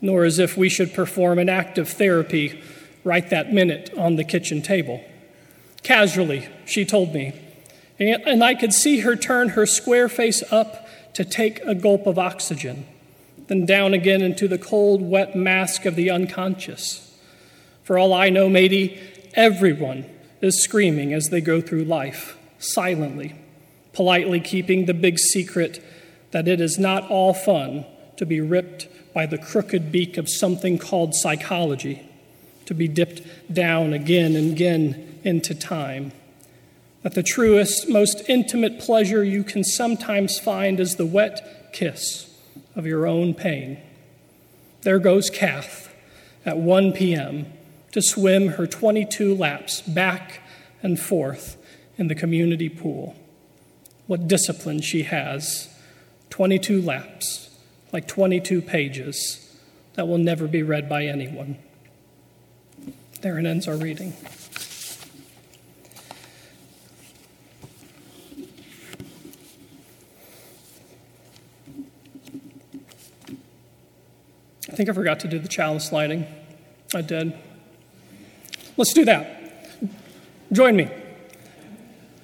nor 0.00 0.24
as 0.24 0.38
if 0.38 0.56
we 0.56 0.68
should 0.68 0.94
perform 0.94 1.38
an 1.38 1.48
act 1.48 1.78
of 1.78 1.88
therapy 1.88 2.60
right 3.02 3.28
that 3.30 3.52
minute 3.52 3.92
on 3.96 4.14
the 4.14 4.24
kitchen 4.24 4.62
table. 4.62 5.02
Casually, 5.82 6.48
she 6.64 6.84
told 6.84 7.12
me, 7.12 7.32
and 7.98 8.44
I 8.44 8.54
could 8.54 8.72
see 8.72 9.00
her 9.00 9.16
turn 9.16 9.50
her 9.50 9.66
square 9.66 10.08
face 10.08 10.44
up 10.52 10.81
to 11.14 11.24
take 11.24 11.60
a 11.60 11.74
gulp 11.74 12.06
of 12.06 12.18
oxygen, 12.18 12.86
then 13.48 13.66
down 13.66 13.94
again 13.94 14.22
into 14.22 14.48
the 14.48 14.58
cold, 14.58 15.02
wet 15.02 15.36
mask 15.36 15.84
of 15.84 15.96
the 15.96 16.10
unconscious. 16.10 17.16
For 17.84 17.98
all 17.98 18.12
I 18.12 18.30
know, 18.30 18.48
maybe 18.48 18.98
everyone 19.34 20.04
is 20.40 20.62
screaming 20.62 21.12
as 21.12 21.28
they 21.28 21.40
go 21.40 21.60
through 21.60 21.84
life, 21.84 22.36
silently, 22.58 23.34
politely 23.92 24.40
keeping 24.40 24.86
the 24.86 24.94
big 24.94 25.18
secret 25.18 25.84
that 26.30 26.48
it 26.48 26.60
is 26.60 26.78
not 26.78 27.08
all 27.10 27.34
fun 27.34 27.84
to 28.16 28.24
be 28.24 28.40
ripped 28.40 28.88
by 29.12 29.26
the 29.26 29.38
crooked 29.38 29.92
beak 29.92 30.16
of 30.16 30.28
something 30.28 30.78
called 30.78 31.14
psychology, 31.14 32.08
to 32.64 32.74
be 32.74 32.88
dipped 32.88 33.20
down 33.52 33.92
again 33.92 34.34
and 34.34 34.52
again 34.52 35.20
into 35.24 35.54
time 35.54 36.12
that 37.02 37.14
the 37.14 37.22
truest, 37.22 37.88
most 37.88 38.22
intimate 38.28 38.78
pleasure 38.78 39.24
you 39.24 39.44
can 39.44 39.64
sometimes 39.64 40.38
find 40.38 40.78
is 40.78 40.96
the 40.96 41.06
wet 41.06 41.72
kiss 41.72 42.32
of 42.76 42.86
your 42.86 43.06
own 43.06 43.34
pain. 43.34 43.78
There 44.82 44.98
goes 44.98 45.30
Kath 45.30 45.92
at 46.44 46.56
1 46.56 46.92
p.m. 46.92 47.46
to 47.92 48.02
swim 48.02 48.48
her 48.48 48.66
22 48.66 49.34
laps 49.34 49.80
back 49.82 50.40
and 50.82 50.98
forth 50.98 51.56
in 51.96 52.08
the 52.08 52.14
community 52.14 52.68
pool. 52.68 53.16
What 54.06 54.28
discipline 54.28 54.80
she 54.80 55.04
has 55.04 55.68
22 56.30 56.80
laps, 56.80 57.50
like 57.92 58.08
22 58.08 58.62
pages, 58.62 59.54
that 59.94 60.08
will 60.08 60.18
never 60.18 60.46
be 60.46 60.62
read 60.62 60.88
by 60.88 61.04
anyone. 61.04 61.58
There 63.20 63.38
it 63.38 63.46
ends 63.46 63.68
our 63.68 63.76
reading. 63.76 64.14
I 74.72 74.74
think 74.74 74.88
I 74.88 74.92
forgot 74.94 75.20
to 75.20 75.28
do 75.28 75.38
the 75.38 75.48
chalice 75.48 75.92
lighting. 75.92 76.26
I 76.94 77.02
did. 77.02 77.34
Let's 78.78 78.94
do 78.94 79.04
that. 79.04 79.38
Join 80.50 80.76
me. 80.76 80.88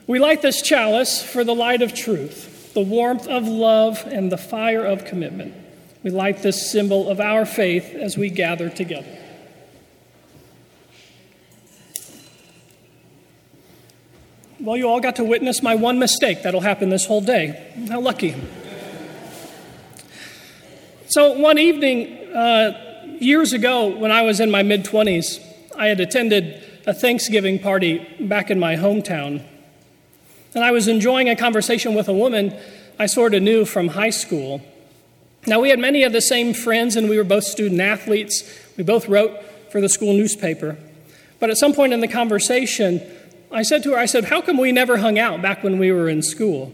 We 0.07 0.19
light 0.19 0.41
this 0.41 0.63
chalice 0.63 1.23
for 1.23 1.45
the 1.45 1.55
light 1.55 1.83
of 1.83 1.93
truth, 1.93 2.73
the 2.73 2.81
warmth 2.81 3.29
of 3.29 3.47
love, 3.47 4.03
and 4.07 4.33
the 4.33 4.39
fire 4.39 4.83
of 4.83 5.05
commitment. 5.05 5.55
We 6.03 6.11
light 6.11 6.39
this 6.39 6.71
symbol 6.71 7.11
of 7.11 7.21
our 7.21 7.45
faith 7.45 7.95
as 7.95 8.17
we 8.17 8.31
gather 8.31 8.71
together. 8.71 9.19
Well, 14.59 14.79
you 14.79 14.89
all 14.89 15.01
got 15.01 15.17
to 15.17 15.25
witness 15.25 15.63
my 15.63 15.75
one 15.75 15.99
mistake 15.99 16.43
that'll 16.45 16.63
happen 16.63 16.89
this 16.89 17.05
whole 17.05 17.21
day. 17.21 17.75
How 17.91 18.01
lucky. 18.01 18.35
So, 21.11 21.33
one 21.39 21.59
evening, 21.59 22.17
uh, 22.35 22.73
years 23.21 23.53
ago, 23.53 23.97
when 23.97 24.12
I 24.12 24.23
was 24.23 24.41
in 24.41 24.51
my 24.51 24.62
mid 24.62 24.85
20s, 24.85 25.41
I 25.77 25.88
had 25.88 26.01
attended 26.01 26.62
a 26.87 26.95
Thanksgiving 26.95 27.59
party 27.59 27.99
back 28.21 28.51
in 28.51 28.59
my 28.59 28.77
hometown. 28.77 29.43
And 30.55 30.64
I 30.64 30.71
was 30.71 30.88
enjoying 30.88 31.29
a 31.29 31.37
conversation 31.37 31.95
with 31.95 32.09
a 32.09 32.12
woman 32.12 32.57
I 32.99 33.07
sort 33.07 33.35
of 33.35 33.43
knew 33.43 33.64
from 33.64 33.88
high 33.88 34.11
school. 34.11 34.62
Now, 35.47 35.61
we 35.61 35.71
had 35.71 35.79
many 35.79 36.03
of 36.03 36.12
the 36.12 36.21
same 36.21 36.53
friends, 36.53 36.97
and 36.97 37.09
we 37.09 37.17
were 37.17 37.25
both 37.25 37.45
student 37.45 37.81
athletes. 37.81 38.43
We 38.77 38.85
both 38.85 39.09
wrote 39.09 39.43
for 39.71 39.81
the 39.81 39.88
school 39.88 40.14
newspaper. 40.14 40.77
But 41.38 41.51
at 41.51 41.59
some 41.59 41.73
point 41.73 41.93
in 41.93 42.01
the 42.01 42.09
conversation, 42.09 43.01
I 43.53 43.62
said 43.62 43.83
to 43.85 43.93
her, 43.93 43.99
I 43.99 44.07
said, 44.07 44.25
How 44.25 44.41
come 44.41 44.59
we 44.59 44.73
never 44.73 44.97
hung 44.97 45.19
out 45.19 45.41
back 45.41 45.62
when 45.62 45.79
we 45.79 45.93
were 45.93 46.09
in 46.09 46.23
school? 46.23 46.73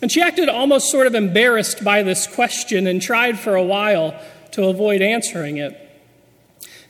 And 0.00 0.10
she 0.10 0.20
acted 0.20 0.48
almost 0.48 0.90
sort 0.90 1.06
of 1.06 1.14
embarrassed 1.14 1.84
by 1.84 2.02
this 2.02 2.26
question 2.26 2.86
and 2.86 3.00
tried 3.00 3.38
for 3.38 3.54
a 3.54 3.62
while 3.62 4.14
to 4.52 4.64
avoid 4.64 5.02
answering 5.02 5.58
it. 5.58 5.78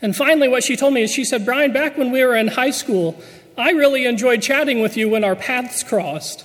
And 0.01 0.17
finally, 0.17 0.49
what 0.49 0.65
she 0.65 0.77
told 0.77 0.95
me 0.95 1.03
is 1.03 1.13
she 1.13 1.25
said, 1.25 1.45
Brian, 1.45 1.73
back 1.73 1.97
when 1.97 2.11
we 2.11 2.25
were 2.25 2.35
in 2.35 2.49
high 2.49 2.71
school, 2.71 3.21
I 3.57 3.71
really 3.71 4.05
enjoyed 4.05 4.43
chatting 4.43 4.81
with 4.81 4.97
you 4.97 5.09
when 5.09 5.25
our 5.25 5.37
paths 5.37 5.83
crossed. 5.83 6.45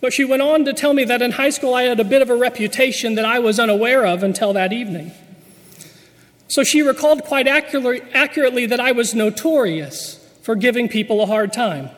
But 0.00 0.12
she 0.12 0.24
went 0.24 0.42
on 0.42 0.64
to 0.64 0.72
tell 0.72 0.94
me 0.94 1.04
that 1.04 1.20
in 1.20 1.32
high 1.32 1.50
school 1.50 1.74
I 1.74 1.82
had 1.82 2.00
a 2.00 2.04
bit 2.04 2.22
of 2.22 2.30
a 2.30 2.36
reputation 2.36 3.16
that 3.16 3.24
I 3.24 3.40
was 3.40 3.58
unaware 3.58 4.06
of 4.06 4.22
until 4.22 4.52
that 4.52 4.72
evening. 4.72 5.12
So 6.46 6.64
she 6.64 6.80
recalled 6.80 7.24
quite 7.24 7.46
accurately 7.46 8.66
that 8.66 8.80
I 8.80 8.92
was 8.92 9.14
notorious 9.14 10.14
for 10.42 10.54
giving 10.54 10.88
people 10.88 11.20
a 11.20 11.26
hard 11.26 11.52
time. 11.52 11.90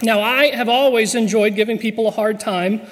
Now, 0.00 0.20
I 0.20 0.54
have 0.54 0.68
always 0.68 1.14
enjoyed 1.14 1.56
giving 1.56 1.78
people 1.78 2.06
a 2.06 2.12
hard 2.12 2.38
time 2.38 2.82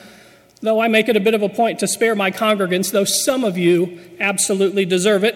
though 0.60 0.80
I 0.80 0.88
make 0.88 1.08
it 1.08 1.16
a 1.16 1.20
bit 1.20 1.34
of 1.34 1.42
a 1.42 1.48
point 1.48 1.78
to 1.80 1.88
spare 1.88 2.14
my 2.14 2.30
congregants, 2.30 2.92
though 2.92 3.04
some 3.04 3.44
of 3.44 3.56
you 3.56 3.98
absolutely 4.20 4.84
deserve 4.84 5.24
it. 5.24 5.34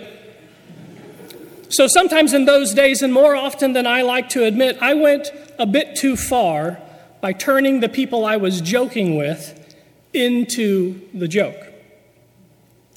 So 1.70 1.86
sometimes 1.88 2.34
in 2.34 2.44
those 2.44 2.74
days, 2.74 3.02
and 3.02 3.12
more 3.12 3.34
often 3.34 3.72
than 3.72 3.86
I 3.86 4.02
like 4.02 4.28
to 4.30 4.44
admit, 4.44 4.78
I 4.80 4.94
went 4.94 5.32
a 5.58 5.66
bit 5.66 5.96
too 5.96 6.16
far 6.16 6.80
by 7.20 7.32
turning 7.32 7.80
the 7.80 7.88
people 7.88 8.26
I 8.26 8.36
was 8.36 8.60
joking 8.60 9.16
with 9.16 9.74
into 10.12 11.00
the 11.12 11.26
joke. 11.26 11.56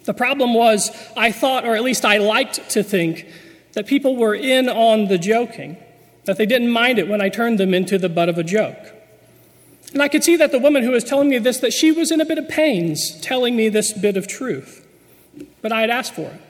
The 0.03 0.13
problem 0.13 0.53
was, 0.53 0.91
I 1.15 1.31
thought, 1.31 1.65
or 1.65 1.75
at 1.75 1.83
least 1.83 2.05
I 2.05 2.17
liked 2.17 2.69
to 2.71 2.83
think, 2.83 3.25
that 3.73 3.87
people 3.87 4.15
were 4.15 4.35
in 4.35 4.69
on 4.69 5.07
the 5.07 5.17
joking, 5.17 5.77
that 6.25 6.37
they 6.37 6.45
didn't 6.45 6.69
mind 6.69 6.99
it 6.99 7.07
when 7.07 7.21
I 7.21 7.29
turned 7.29 7.59
them 7.59 7.73
into 7.73 7.97
the 7.97 8.09
butt 8.09 8.29
of 8.29 8.37
a 8.37 8.43
joke. 8.43 8.93
And 9.93 10.01
I 10.01 10.07
could 10.07 10.23
see 10.23 10.35
that 10.35 10.51
the 10.51 10.59
woman 10.59 10.83
who 10.83 10.91
was 10.91 11.03
telling 11.03 11.29
me 11.29 11.37
this, 11.37 11.59
that 11.59 11.73
she 11.73 11.91
was 11.91 12.11
in 12.11 12.19
a 12.19 12.25
bit 12.25 12.37
of 12.37 12.47
pains 12.47 13.19
telling 13.21 13.55
me 13.55 13.69
this 13.69 13.93
bit 13.93 14.17
of 14.17 14.27
truth. 14.27 14.85
But 15.61 15.71
I 15.71 15.81
had 15.81 15.89
asked 15.89 16.13
for 16.13 16.29
it. 16.29 16.41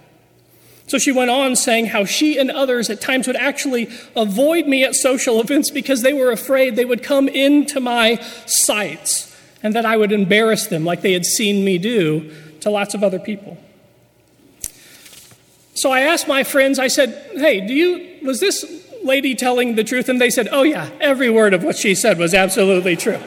So 0.88 0.98
she 0.98 1.12
went 1.12 1.30
on 1.30 1.56
saying 1.56 1.88
how 1.88 2.06
she 2.06 2.38
and 2.38 2.50
others 2.50 2.90
at 2.90 3.02
times 3.02 3.28
would 3.28 3.36
actually 3.36 3.90
avoid 4.16 4.68
me 4.68 4.84
at 4.84 4.96
social 4.96 5.40
events 5.42 5.70
because 5.70 6.02
they 6.02 6.14
were 6.14 6.32
afraid 6.32 6.76
they 6.76 6.86
would 6.86 7.04
come 7.04 7.28
into 7.28 7.80
my 7.80 8.16
sights 8.46 9.36
and 9.62 9.76
that 9.76 9.86
I 9.86 9.98
would 9.98 10.12
embarrass 10.12 10.68
them 10.68 10.86
like 10.86 11.02
they 11.02 11.14
had 11.14 11.26
seen 11.26 11.66
me 11.66 11.78
do 11.78 12.34
to 12.62 12.70
lots 12.70 12.94
of 12.94 13.04
other 13.04 13.20
people. 13.20 13.58
So 15.76 15.92
I 15.92 16.02
asked 16.02 16.28
my 16.28 16.44
friends, 16.44 16.80
I 16.80 16.88
said, 16.88 17.32
hey, 17.34 17.66
do 17.68 17.74
you, 17.74 18.26
was 18.26 18.40
this 18.40 18.87
lady 19.08 19.34
telling 19.34 19.76
the 19.76 19.84
truth? 19.84 20.10
And 20.10 20.22
they 20.22 20.30
said, 20.30 20.48
Oh, 20.52 20.64
yeah, 20.64 20.90
every 21.02 21.30
word 21.30 21.54
of 21.54 21.64
what 21.64 21.76
she 21.76 21.96
said 21.96 22.20
was 22.20 22.34
absolutely 22.34 22.96
true. 22.96 23.20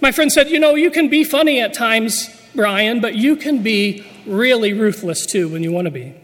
My 0.00 0.12
friend 0.12 0.30
said, 0.30 0.50
You 0.50 0.60
know, 0.60 0.74
you 0.74 0.90
can 0.90 1.08
be 1.08 1.24
funny 1.24 1.60
at 1.60 1.74
times, 1.74 2.28
Brian, 2.54 3.00
but 3.00 3.14
you 3.14 3.36
can 3.36 3.62
be 3.62 4.04
really 4.26 4.72
ruthless 4.72 5.26
too 5.26 5.48
when 5.48 5.62
you 5.62 5.72
want 5.72 5.86
to 5.86 5.90
be. 5.90 6.14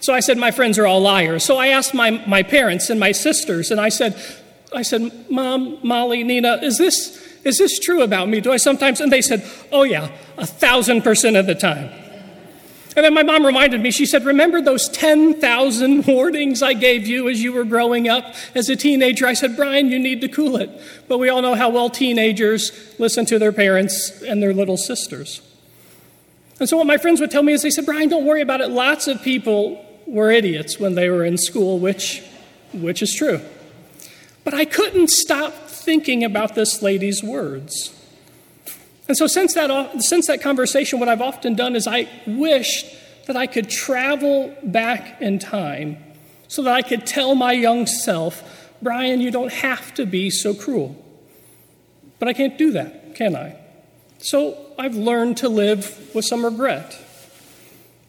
So 0.00 0.14
I 0.14 0.20
said, 0.20 0.38
My 0.38 0.50
friends 0.50 0.78
are 0.78 0.86
all 0.86 1.00
liars. 1.00 1.44
So 1.44 1.56
I 1.56 1.68
asked 1.68 1.94
my, 1.94 2.10
my 2.26 2.42
parents 2.42 2.90
and 2.90 3.00
my 3.00 3.12
sisters, 3.12 3.70
and 3.70 3.80
I 3.80 3.88
said, 3.88 4.20
I 4.74 4.82
said, 4.82 5.30
Mom, 5.30 5.78
Molly, 5.82 6.22
Nina, 6.22 6.58
is 6.62 6.78
this, 6.78 7.22
is 7.44 7.58
this 7.58 7.78
true 7.78 8.02
about 8.02 8.28
me? 8.28 8.40
Do 8.40 8.52
I 8.52 8.56
sometimes? 8.56 9.00
And 9.00 9.10
they 9.10 9.22
said, 9.22 9.44
Oh, 9.72 9.82
yeah, 9.82 10.10
a 10.36 10.46
thousand 10.46 11.02
percent 11.02 11.36
of 11.36 11.46
the 11.46 11.54
time. 11.54 11.90
And 12.96 13.04
then 13.04 13.12
my 13.12 13.22
mom 13.22 13.44
reminded 13.44 13.82
me, 13.82 13.90
she 13.90 14.06
said, 14.06 14.24
Remember 14.24 14.62
those 14.62 14.88
10,000 14.88 16.06
warnings 16.06 16.62
I 16.62 16.72
gave 16.72 17.06
you 17.06 17.28
as 17.28 17.42
you 17.42 17.52
were 17.52 17.64
growing 17.64 18.08
up 18.08 18.34
as 18.54 18.70
a 18.70 18.74
teenager? 18.74 19.26
I 19.26 19.34
said, 19.34 19.54
Brian, 19.54 19.90
you 19.90 19.98
need 19.98 20.22
to 20.22 20.28
cool 20.28 20.56
it. 20.56 20.70
But 21.06 21.18
we 21.18 21.28
all 21.28 21.42
know 21.42 21.54
how 21.54 21.68
well 21.68 21.90
teenagers 21.90 22.94
listen 22.98 23.26
to 23.26 23.38
their 23.38 23.52
parents 23.52 24.22
and 24.22 24.42
their 24.42 24.54
little 24.54 24.78
sisters. 24.78 25.42
And 26.58 26.66
so 26.66 26.78
what 26.78 26.86
my 26.86 26.96
friends 26.96 27.20
would 27.20 27.30
tell 27.30 27.42
me 27.42 27.52
is 27.52 27.60
they 27.60 27.70
said, 27.70 27.84
Brian, 27.84 28.08
don't 28.08 28.24
worry 28.24 28.40
about 28.40 28.62
it. 28.62 28.70
Lots 28.70 29.08
of 29.08 29.22
people 29.22 29.84
were 30.06 30.30
idiots 30.30 30.80
when 30.80 30.94
they 30.94 31.10
were 31.10 31.24
in 31.24 31.36
school, 31.36 31.78
which, 31.78 32.22
which 32.72 33.02
is 33.02 33.14
true. 33.14 33.42
But 34.42 34.54
I 34.54 34.64
couldn't 34.64 35.10
stop 35.10 35.52
thinking 35.68 36.24
about 36.24 36.54
this 36.54 36.80
lady's 36.80 37.22
words. 37.22 37.92
And 39.08 39.16
so, 39.16 39.26
since 39.26 39.54
that, 39.54 39.70
uh, 39.70 40.00
since 40.00 40.26
that 40.26 40.40
conversation, 40.40 40.98
what 40.98 41.08
I've 41.08 41.22
often 41.22 41.54
done 41.54 41.76
is 41.76 41.86
I 41.86 42.08
wished 42.26 42.86
that 43.26 43.36
I 43.36 43.46
could 43.46 43.68
travel 43.68 44.54
back 44.62 45.20
in 45.20 45.38
time 45.38 45.98
so 46.48 46.62
that 46.62 46.72
I 46.72 46.82
could 46.82 47.06
tell 47.06 47.34
my 47.34 47.52
young 47.52 47.86
self, 47.86 48.72
Brian, 48.82 49.20
you 49.20 49.30
don't 49.30 49.52
have 49.52 49.94
to 49.94 50.06
be 50.06 50.30
so 50.30 50.54
cruel. 50.54 50.96
But 52.18 52.28
I 52.28 52.32
can't 52.32 52.56
do 52.56 52.72
that, 52.72 53.14
can 53.14 53.36
I? 53.36 53.56
So, 54.18 54.56
I've 54.78 54.96
learned 54.96 55.36
to 55.38 55.48
live 55.48 56.14
with 56.14 56.24
some 56.24 56.44
regret. 56.44 56.98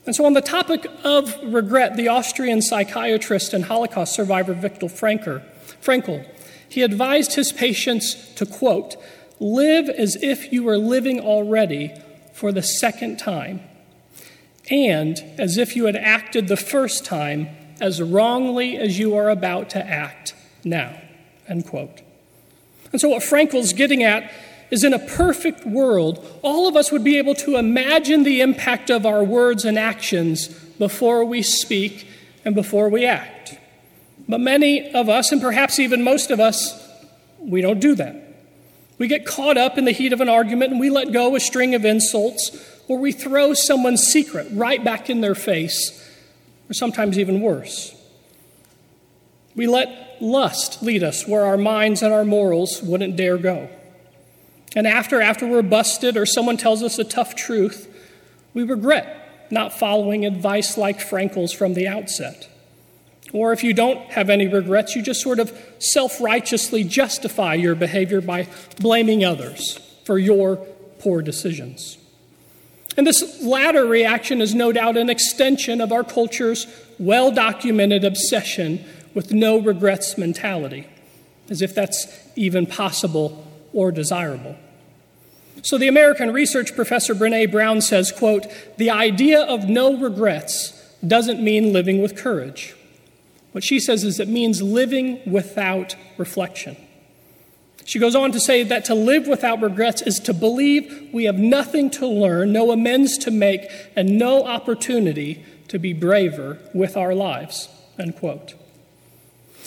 And 0.08 0.16
so, 0.16 0.26
on 0.26 0.34
the 0.34 0.42
topic 0.42 0.88
of 1.04 1.36
regret, 1.44 1.96
the 1.96 2.08
Austrian 2.08 2.62
psychiatrist 2.62 3.54
and 3.54 3.66
Holocaust 3.66 4.16
survivor 4.16 4.54
Viktor 4.54 4.88
Frankl, 4.88 6.26
he 6.70 6.82
advised 6.82 7.36
his 7.36 7.52
patients 7.52 8.34
to 8.36 8.46
quote, 8.46 8.96
live 9.40 9.90
as 9.90 10.16
if 10.22 10.52
you 10.52 10.64
were 10.64 10.78
living 10.78 11.20
already 11.20 11.94
for 12.34 12.52
the 12.52 12.62
second 12.62 13.18
time, 13.18 13.62
and 14.70 15.18
as 15.38 15.58
if 15.58 15.76
you 15.76 15.86
had 15.86 15.96
acted 15.96 16.48
the 16.48 16.58
first 16.58 17.06
time 17.06 17.50
as 17.80 18.02
wrongly 18.02 18.78
as 18.78 19.00
you 19.00 19.16
are 19.16 19.30
about 19.30 19.70
to 19.72 19.86
act 19.86 20.34
now. 20.64 21.00
End 21.48 21.66
quote. 21.66 22.02
And 22.92 23.00
so, 23.00 23.10
what 23.10 23.24
Frankl's 23.24 23.74
getting 23.74 24.04
at 24.04 24.32
is 24.70 24.84
in 24.84 24.94
a 24.94 25.00
perfect 25.00 25.66
world, 25.66 26.26
all 26.42 26.68
of 26.68 26.76
us 26.76 26.92
would 26.92 27.04
be 27.04 27.18
able 27.18 27.36
to 27.36 27.58
imagine 27.58 28.24
the 28.24 28.42
impact 28.42 28.90
of 28.90 29.06
our 29.06 29.24
words 29.24 29.64
and 29.66 29.78
actions 29.78 30.48
before 30.78 31.24
we 31.24 31.42
speak 31.42 32.08
and 32.44 32.54
before 32.54 32.90
we 32.90 33.06
act. 33.06 33.58
But 34.28 34.42
many 34.42 34.92
of 34.92 35.08
us, 35.08 35.32
and 35.32 35.42
perhaps 35.42 35.80
even 35.80 36.04
most 36.04 36.32
of 36.32 36.40
us, 36.40 36.84
we 37.40 37.62
don't 37.62 37.80
do 37.80 37.96
that. 37.96 38.27
We 38.98 39.08
get 39.08 39.26
caught 39.26 39.58
up 39.58 39.78
in 39.78 39.86
the 39.86 39.92
heat 39.92 40.14
of 40.14 40.22
an 40.22 40.30
argument 40.30 40.72
and 40.72 40.80
we 40.80 40.90
let 40.90 41.12
go 41.12 41.36
a 41.36 41.40
string 41.40 41.76
of 41.76 41.86
insults, 41.86 42.52
or 42.88 42.98
we 42.98 43.12
throw 43.12 43.54
someone's 43.54 44.04
secret 44.04 44.48
right 44.52 44.84
back 44.84 45.10
in 45.10 45.22
their 45.22 45.36
face, 45.36 46.04
or 46.70 46.74
sometimes 46.74 47.20
even 47.20 47.42
worse. 47.42 47.94
We 49.56 49.68
let 49.68 50.18
lust 50.22 50.82
lead 50.82 51.04
us 51.04 51.28
where 51.28 51.46
our 51.46 51.58
minds 51.58 52.02
and 52.02 52.14
our 52.14 52.26
morals 52.26 52.82
wouldn't 52.82 53.16
dare 53.16 53.38
go. 53.38 53.70
And 54.76 54.86
after, 54.86 55.22
after 55.22 55.48
we're 55.48 55.62
busted 55.64 56.18
or 56.18 56.26
someone 56.26 56.58
tells 56.58 56.84
us 56.84 57.00
a 57.00 57.04
tough 57.04 57.36
truth, 57.36 57.94
we 58.54 58.64
regret 58.64 59.52
not 59.52 59.74
following 59.74 60.26
advice 60.26 60.78
like 60.78 61.00
Frankl's 61.00 61.54
from 61.54 61.74
the 61.74 61.88
outset. 61.88 62.50
Or 63.34 63.52
if 63.52 63.64
you 63.64 63.74
don't 63.74 64.00
have 64.12 64.30
any 64.30 64.48
regrets, 64.48 64.96
you 64.96 65.02
just 65.02 65.22
sort 65.22 65.40
of 65.40 65.58
self 65.80 66.22
righteously 66.22 66.84
justify 66.84 67.56
your 67.56 67.76
behavior 67.76 68.22
by 68.22 68.48
blaming 68.80 69.26
others 69.26 69.80
for 70.06 70.18
your 70.18 70.58
poor 71.00 71.22
decisions. 71.22 71.98
And 72.96 73.06
this 73.06 73.44
latter 73.44 73.86
reaction 73.86 74.42
is 74.42 74.56
no 74.56 74.72
doubt 74.72 74.98
an 74.98 75.10
extension 75.10 75.82
of 75.82 75.92
our 75.92 76.04
culture's 76.04 76.66
well 76.98 77.32
documented 77.32 78.04
obsession 78.04 78.84
with 79.14 79.32
no 79.32 79.58
regrets 79.60 80.18
mentality, 80.18 80.88
as 81.50 81.62
if 81.62 81.76
that's 81.76 82.08
even 82.36 82.66
possible 82.66 83.46
or 83.74 83.92
desirable. 83.92 84.56
So 85.64 85.78
the 85.78 85.88
American 85.88 86.32
research 86.32 86.76
professor 86.76 87.14
Brene 87.14 87.52
Brown 87.52 87.82
says, 87.82 88.12
quote, 88.12 88.48
"The 88.78 88.90
idea 88.90 89.42
of 89.42 89.68
no 89.68 89.96
regrets 89.96 90.74
doesn't 91.06 91.44
mean 91.44 91.74
living 91.74 92.02
with 92.02 92.16
courage. 92.16 92.74
What 93.58 93.64
she 93.64 93.80
says 93.80 94.04
is 94.04 94.20
it 94.20 94.28
means 94.28 94.62
living 94.62 95.20
without 95.26 95.96
reflection. 96.20 96.78
She 97.86 97.98
goes 97.98 98.14
on 98.14 98.32
to 98.34 98.40
say 98.40 98.62
that 98.62 98.86
to 98.86 98.94
live 98.94 99.26
without 99.26 99.64
regrets 99.64 100.04
is 100.04 100.20
to 100.20 100.34
believe 100.36 101.10
we 101.12 101.24
have 101.24 101.40
nothing 101.40 101.90
to 101.90 102.06
learn, 102.06 102.54
no 102.54 102.70
amends 102.70 103.18
to 103.18 103.32
make, 103.32 103.68
and 103.96 104.20
no 104.20 104.46
opportunity 104.46 105.44
to 105.70 105.80
be 105.80 105.92
braver 105.92 106.60
with 106.76 106.96
our 106.96 107.16
lives. 107.16 107.68
End 107.98 108.16
quote. 108.16 108.54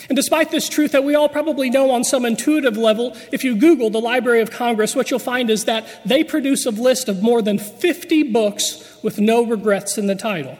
And 0.09 0.14
despite 0.14 0.53
this 0.53 0.68
truth 0.68 0.93
that 0.93 1.03
we 1.03 1.16
all 1.16 1.28
probably 1.28 1.68
know 1.68 1.91
on 1.91 2.05
some 2.05 2.24
intuitive 2.24 2.76
level, 2.76 3.16
if 3.32 3.43
you 3.43 3.57
Google 3.57 3.91
the 3.91 4.01
Library 4.01 4.41
of 4.41 4.53
Congress, 4.53 4.95
what 4.95 5.11
you'll 5.11 5.18
find 5.18 5.51
is 5.51 5.64
that 5.64 5.84
they 6.07 6.22
produce 6.22 6.64
a 6.64 6.70
list 6.70 7.09
of 7.09 7.24
more 7.24 7.43
than 7.43 7.59
50 7.59 8.30
books 8.30 9.03
with 9.03 9.18
no 9.18 9.45
regrets 9.45 9.99
in 9.99 10.07
the 10.07 10.14
title. 10.14 10.57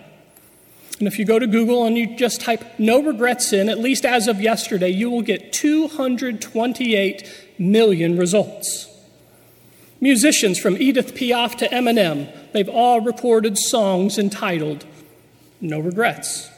And 1.01 1.09
if 1.09 1.19
you 1.19 1.25
go 1.25 1.39
to 1.39 1.47
Google 1.47 1.87
and 1.87 1.97
you 1.97 2.15
just 2.15 2.43
type 2.43 2.63
no 2.79 3.03
regrets 3.03 3.55
in, 3.55 3.71
at 3.71 3.79
least 3.79 4.05
as 4.05 4.29
of 4.29 4.41
yesterday, 4.41 4.91
you 4.91 5.11
will 5.11 5.23
get 5.23 5.51
228 5.51 7.45
million 7.59 8.19
results. 8.19 8.87
Musicians 9.99 10.59
from 10.59 10.77
Edith 10.77 11.15
Piaf 11.15 11.57
to 11.57 11.69
Eminem, 11.69 12.31
they've 12.53 12.69
all 12.69 13.01
recorded 13.01 13.57
songs 13.57 14.19
entitled 14.19 14.85
No 15.61 15.81
Regrets. 15.81 16.51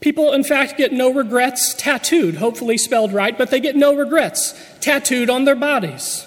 People, 0.00 0.32
in 0.32 0.42
fact, 0.42 0.76
get 0.76 0.92
no 0.92 1.12
regrets 1.12 1.72
tattooed, 1.74 2.36
hopefully 2.36 2.76
spelled 2.76 3.12
right, 3.12 3.38
but 3.38 3.50
they 3.50 3.60
get 3.60 3.76
no 3.76 3.94
regrets 3.94 4.54
tattooed 4.80 5.30
on 5.30 5.44
their 5.44 5.56
bodies. 5.56 6.26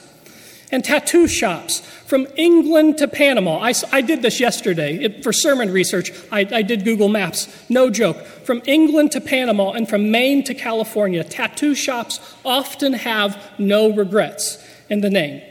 And 0.72 0.84
tattoo 0.84 1.28
shops 1.28 1.82
from 2.10 2.26
England 2.36 2.97
to 2.97 3.07
Panama. 3.07 3.60
I, 3.60 3.72
I 3.91 4.01
did 4.01 4.24
this 4.24 4.39
yesterday 4.39 4.95
it, 4.95 5.24
for 5.24 5.32
sermon 5.32 5.72
research. 5.72 6.12
I, 6.32 6.39
I 6.39 6.64
did 6.64 6.84
Google 6.84 7.07
Maps. 7.07 7.47
No 7.70 7.91
joke. 7.91 8.26
From 8.26 8.64
England 8.66 9.12
to 9.12 9.22
Panama 9.22 9.74
and 9.74 9.88
from 9.88 10.10
Maine 10.10 10.43
to 10.45 10.55
California, 10.55 11.24
tattoo 11.24 11.76
shops 11.76 12.20
often 12.43 12.93
have 12.93 13.39
no 13.60 13.93
regrets 13.93 14.57
in 14.89 15.01
the 15.01 15.12
name. 15.12 15.43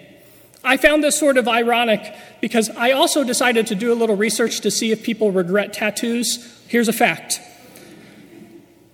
I 0.65 0.79
found 0.79 1.05
this 1.05 1.17
sort 1.17 1.37
of 1.37 1.47
ironic 1.47 2.13
because 2.41 2.71
I 2.71 2.91
also 2.91 3.23
decided 3.23 3.69
to 3.69 3.77
do 3.77 3.93
a 3.93 3.95
little 3.95 4.17
research 4.17 4.59
to 4.63 4.71
see 4.73 4.91
if 4.91 5.05
people 5.05 5.31
regret 5.31 5.73
tattoos. 5.73 6.61
Here's 6.67 6.89
a 6.89 6.93
fact. 6.93 7.41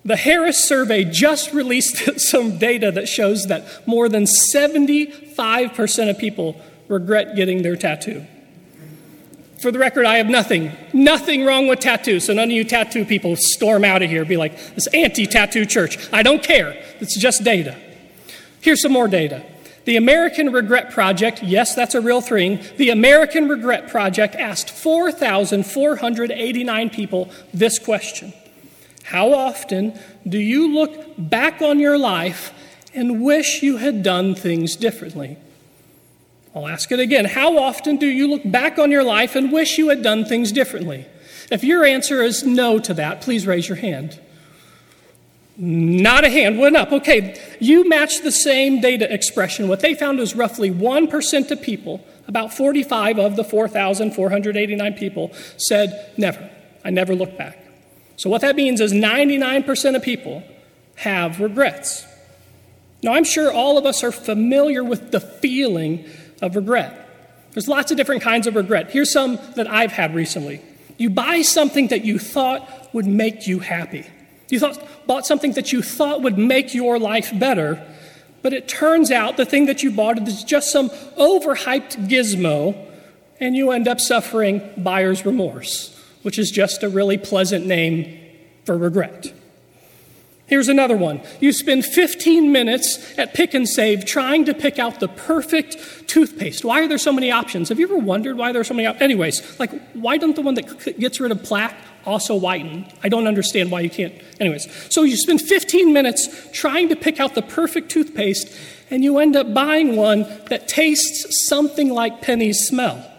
The 0.04 0.16
Harris 0.16 0.68
survey 0.68 1.04
just 1.04 1.54
released 1.54 2.20
some 2.20 2.58
data 2.58 2.92
that 2.92 3.08
shows 3.08 3.46
that 3.46 3.88
more 3.88 4.10
than 4.10 4.24
75% 4.24 6.10
of 6.10 6.18
people 6.18 6.60
regret 6.88 7.36
getting 7.36 7.62
their 7.62 7.76
tattoo. 7.76 8.26
For 9.60 9.70
the 9.72 9.78
record, 9.78 10.04
I 10.04 10.18
have 10.18 10.26
nothing, 10.26 10.72
nothing 10.92 11.46
wrong 11.46 11.68
with 11.68 11.80
tattoos. 11.80 12.26
So 12.26 12.34
none 12.34 12.48
of 12.48 12.50
you 12.50 12.64
tattoo 12.64 13.06
people 13.06 13.36
storm 13.36 13.84
out 13.84 14.02
of 14.02 14.10
here, 14.10 14.24
be 14.24 14.36
like, 14.36 14.74
this 14.74 14.88
anti 14.88 15.26
tattoo 15.26 15.64
church. 15.64 15.96
I 16.12 16.22
don't 16.22 16.42
care. 16.42 16.72
It's 17.00 17.16
just 17.18 17.44
data. 17.44 17.74
Here's 18.60 18.82
some 18.82 18.92
more 18.92 19.08
data. 19.08 19.42
The 19.84 19.96
American 19.96 20.52
Regret 20.52 20.90
Project, 20.90 21.42
yes, 21.42 21.74
that's 21.74 21.94
a 21.94 22.00
real 22.00 22.20
thing. 22.20 22.60
The 22.76 22.90
American 22.90 23.48
Regret 23.48 23.88
Project 23.88 24.34
asked 24.34 24.68
4,489 24.70 26.90
people 26.90 27.30
this 27.52 27.78
question 27.78 28.34
How 29.04 29.32
often 29.32 29.98
do 30.26 30.38
you 30.38 30.74
look 30.74 31.14
back 31.18 31.62
on 31.62 31.78
your 31.78 31.96
life 31.98 32.52
and 32.94 33.22
wish 33.22 33.62
you 33.62 33.76
had 33.78 34.02
done 34.02 34.34
things 34.34 34.76
differently? 34.76 35.38
I'll 36.54 36.68
ask 36.68 36.92
it 36.92 37.00
again. 37.00 37.24
How 37.24 37.58
often 37.58 37.96
do 37.96 38.06
you 38.06 38.28
look 38.28 38.42
back 38.44 38.78
on 38.78 38.90
your 38.90 39.02
life 39.02 39.34
and 39.34 39.50
wish 39.50 39.76
you 39.76 39.88
had 39.88 40.02
done 40.02 40.24
things 40.24 40.52
differently? 40.52 41.06
If 41.50 41.64
your 41.64 41.84
answer 41.84 42.22
is 42.22 42.44
no 42.44 42.78
to 42.78 42.94
that, 42.94 43.20
please 43.20 43.46
raise 43.46 43.68
your 43.68 43.76
hand. 43.76 44.20
Not 45.56 46.24
a 46.24 46.30
hand 46.30 46.58
went 46.58 46.76
up. 46.76 46.92
Okay, 46.92 47.40
you 47.60 47.88
match 47.88 48.22
the 48.22 48.32
same 48.32 48.80
data 48.80 49.12
expression. 49.12 49.68
What 49.68 49.80
they 49.80 49.94
found 49.94 50.18
was 50.18 50.34
roughly 50.34 50.70
1% 50.70 51.50
of 51.50 51.62
people, 51.62 52.04
about 52.26 52.52
45 52.52 53.18
of 53.18 53.36
the 53.36 53.44
4,489 53.44 54.94
people, 54.94 55.32
said 55.56 56.12
never. 56.16 56.50
I 56.84 56.90
never 56.90 57.14
look 57.14 57.36
back. 57.38 57.58
So 58.16 58.30
what 58.30 58.40
that 58.42 58.56
means 58.56 58.80
is 58.80 58.92
99% 58.92 59.96
of 59.96 60.02
people 60.02 60.42
have 60.96 61.40
regrets. 61.40 62.06
Now, 63.02 63.12
I'm 63.12 63.24
sure 63.24 63.52
all 63.52 63.76
of 63.76 63.86
us 63.86 64.02
are 64.02 64.12
familiar 64.12 64.82
with 64.82 65.10
the 65.10 65.20
feeling 65.20 66.08
of 66.42 66.56
regret. 66.56 67.00
There's 67.52 67.68
lots 67.68 67.90
of 67.90 67.96
different 67.96 68.22
kinds 68.22 68.46
of 68.46 68.56
regret. 68.56 68.90
Here's 68.90 69.12
some 69.12 69.38
that 69.56 69.70
I've 69.70 69.92
had 69.92 70.14
recently. 70.14 70.60
You 70.98 71.10
buy 71.10 71.42
something 71.42 71.88
that 71.88 72.04
you 72.04 72.18
thought 72.18 72.92
would 72.92 73.06
make 73.06 73.46
you 73.46 73.60
happy. 73.60 74.06
You 74.48 74.60
thought, 74.60 75.06
bought 75.06 75.26
something 75.26 75.52
that 75.52 75.72
you 75.72 75.82
thought 75.82 76.22
would 76.22 76.38
make 76.38 76.74
your 76.74 76.98
life 76.98 77.36
better, 77.38 77.84
but 78.42 78.52
it 78.52 78.68
turns 78.68 79.10
out 79.10 79.36
the 79.36 79.44
thing 79.44 79.66
that 79.66 79.82
you 79.82 79.90
bought 79.90 80.18
is 80.28 80.44
just 80.44 80.70
some 80.70 80.90
overhyped 81.18 82.08
gizmo, 82.08 82.76
and 83.40 83.56
you 83.56 83.70
end 83.70 83.88
up 83.88 84.00
suffering 84.00 84.62
buyer's 84.76 85.24
remorse. 85.26 85.90
which 86.24 86.38
is 86.38 86.50
just 86.50 86.82
a 86.82 86.88
really 86.88 87.18
pleasant 87.18 87.66
name 87.66 88.18
for 88.64 88.76
regret. 88.76 89.32
Here's 90.46 90.68
another 90.68 90.96
one. 90.96 91.22
You 91.40 91.52
spend 91.52 91.86
15 91.86 92.52
minutes 92.52 93.18
at 93.18 93.32
Pick 93.32 93.54
and 93.54 93.66
Save 93.66 94.04
trying 94.04 94.44
to 94.44 94.52
pick 94.54 94.78
out 94.78 95.00
the 95.00 95.08
perfect 95.08 96.06
toothpaste. 96.06 96.64
Why 96.64 96.82
are 96.82 96.88
there 96.88 96.98
so 96.98 97.12
many 97.12 97.30
options? 97.30 97.70
Have 97.70 97.78
you 97.78 97.86
ever 97.86 97.96
wondered 97.96 98.36
why 98.36 98.52
there 98.52 98.60
are 98.60 98.64
so 98.64 98.74
many 98.74 98.86
options? 98.86 99.02
Anyways, 99.02 99.58
like, 99.58 99.70
why 99.94 100.18
don't 100.18 100.36
the 100.36 100.42
one 100.42 100.54
that 100.54 100.98
gets 100.98 101.18
rid 101.18 101.32
of 101.32 101.42
plaque 101.42 101.74
also 102.04 102.34
whiten? 102.36 102.84
I 103.02 103.08
don't 103.08 103.26
understand 103.26 103.70
why 103.70 103.80
you 103.80 103.88
can't. 103.88 104.14
Anyways, 104.38 104.68
so 104.92 105.02
you 105.02 105.16
spend 105.16 105.40
15 105.40 105.94
minutes 105.94 106.50
trying 106.52 106.90
to 106.90 106.96
pick 106.96 107.20
out 107.20 107.34
the 107.34 107.42
perfect 107.42 107.90
toothpaste, 107.90 108.54
and 108.90 109.02
you 109.02 109.18
end 109.18 109.36
up 109.36 109.54
buying 109.54 109.96
one 109.96 110.26
that 110.50 110.68
tastes 110.68 111.48
something 111.48 111.88
like 111.88 112.20
Penny's 112.20 112.66
smell. 112.66 113.10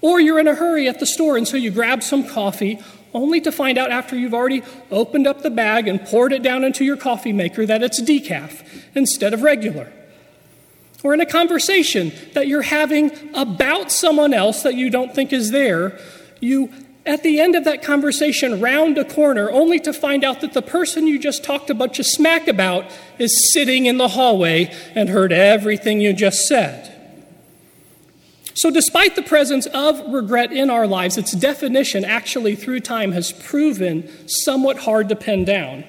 Or 0.00 0.20
you're 0.20 0.40
in 0.40 0.48
a 0.48 0.56
hurry 0.56 0.88
at 0.88 0.98
the 0.98 1.06
store, 1.06 1.36
and 1.36 1.46
so 1.46 1.56
you 1.56 1.70
grab 1.70 2.02
some 2.02 2.26
coffee 2.26 2.80
only 3.14 3.40
to 3.40 3.52
find 3.52 3.78
out 3.78 3.90
after 3.90 4.16
you've 4.16 4.34
already 4.34 4.62
opened 4.90 5.26
up 5.26 5.42
the 5.42 5.50
bag 5.50 5.88
and 5.88 6.04
poured 6.04 6.32
it 6.32 6.42
down 6.42 6.64
into 6.64 6.84
your 6.84 6.96
coffee 6.96 7.32
maker 7.32 7.64
that 7.66 7.82
it's 7.82 8.00
decaf 8.00 8.64
instead 8.94 9.32
of 9.32 9.42
regular. 9.42 9.92
Or 11.02 11.14
in 11.14 11.20
a 11.20 11.26
conversation 11.26 12.12
that 12.34 12.48
you're 12.48 12.62
having 12.62 13.12
about 13.34 13.92
someone 13.92 14.34
else 14.34 14.62
that 14.62 14.74
you 14.74 14.90
don't 14.90 15.14
think 15.14 15.32
is 15.32 15.50
there, 15.50 15.98
you, 16.40 16.72
at 17.04 17.22
the 17.22 17.40
end 17.40 17.54
of 17.54 17.64
that 17.64 17.82
conversation, 17.82 18.60
round 18.60 18.98
a 18.98 19.04
corner 19.04 19.50
only 19.50 19.78
to 19.80 19.92
find 19.92 20.24
out 20.24 20.40
that 20.40 20.52
the 20.52 20.62
person 20.62 21.06
you 21.06 21.18
just 21.18 21.44
talked 21.44 21.70
a 21.70 21.74
bunch 21.74 21.98
of 21.98 22.06
smack 22.06 22.48
about 22.48 22.86
is 23.18 23.52
sitting 23.52 23.86
in 23.86 23.98
the 23.98 24.08
hallway 24.08 24.74
and 24.94 25.08
heard 25.08 25.32
everything 25.32 26.00
you 26.00 26.12
just 26.12 26.48
said. 26.48 26.95
So, 28.56 28.70
despite 28.70 29.16
the 29.16 29.22
presence 29.22 29.66
of 29.66 30.00
regret 30.10 30.50
in 30.50 30.70
our 30.70 30.86
lives, 30.86 31.18
its 31.18 31.32
definition 31.32 32.06
actually 32.06 32.56
through 32.56 32.80
time 32.80 33.12
has 33.12 33.30
proven 33.30 34.08
somewhat 34.26 34.78
hard 34.78 35.10
to 35.10 35.16
pin 35.16 35.44
down. 35.44 35.84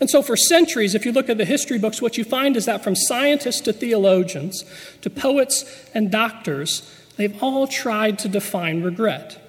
And 0.00 0.08
so, 0.08 0.22
for 0.22 0.36
centuries, 0.36 0.94
if 0.94 1.04
you 1.04 1.10
look 1.10 1.28
at 1.28 1.36
the 1.36 1.44
history 1.44 1.80
books, 1.80 2.00
what 2.00 2.16
you 2.16 2.22
find 2.22 2.56
is 2.56 2.64
that 2.66 2.84
from 2.84 2.94
scientists 2.94 3.60
to 3.62 3.72
theologians 3.72 4.64
to 5.02 5.10
poets 5.10 5.64
and 5.94 6.12
doctors, 6.12 6.88
they've 7.16 7.42
all 7.42 7.66
tried 7.66 8.20
to 8.20 8.28
define 8.28 8.84
regret. 8.84 9.42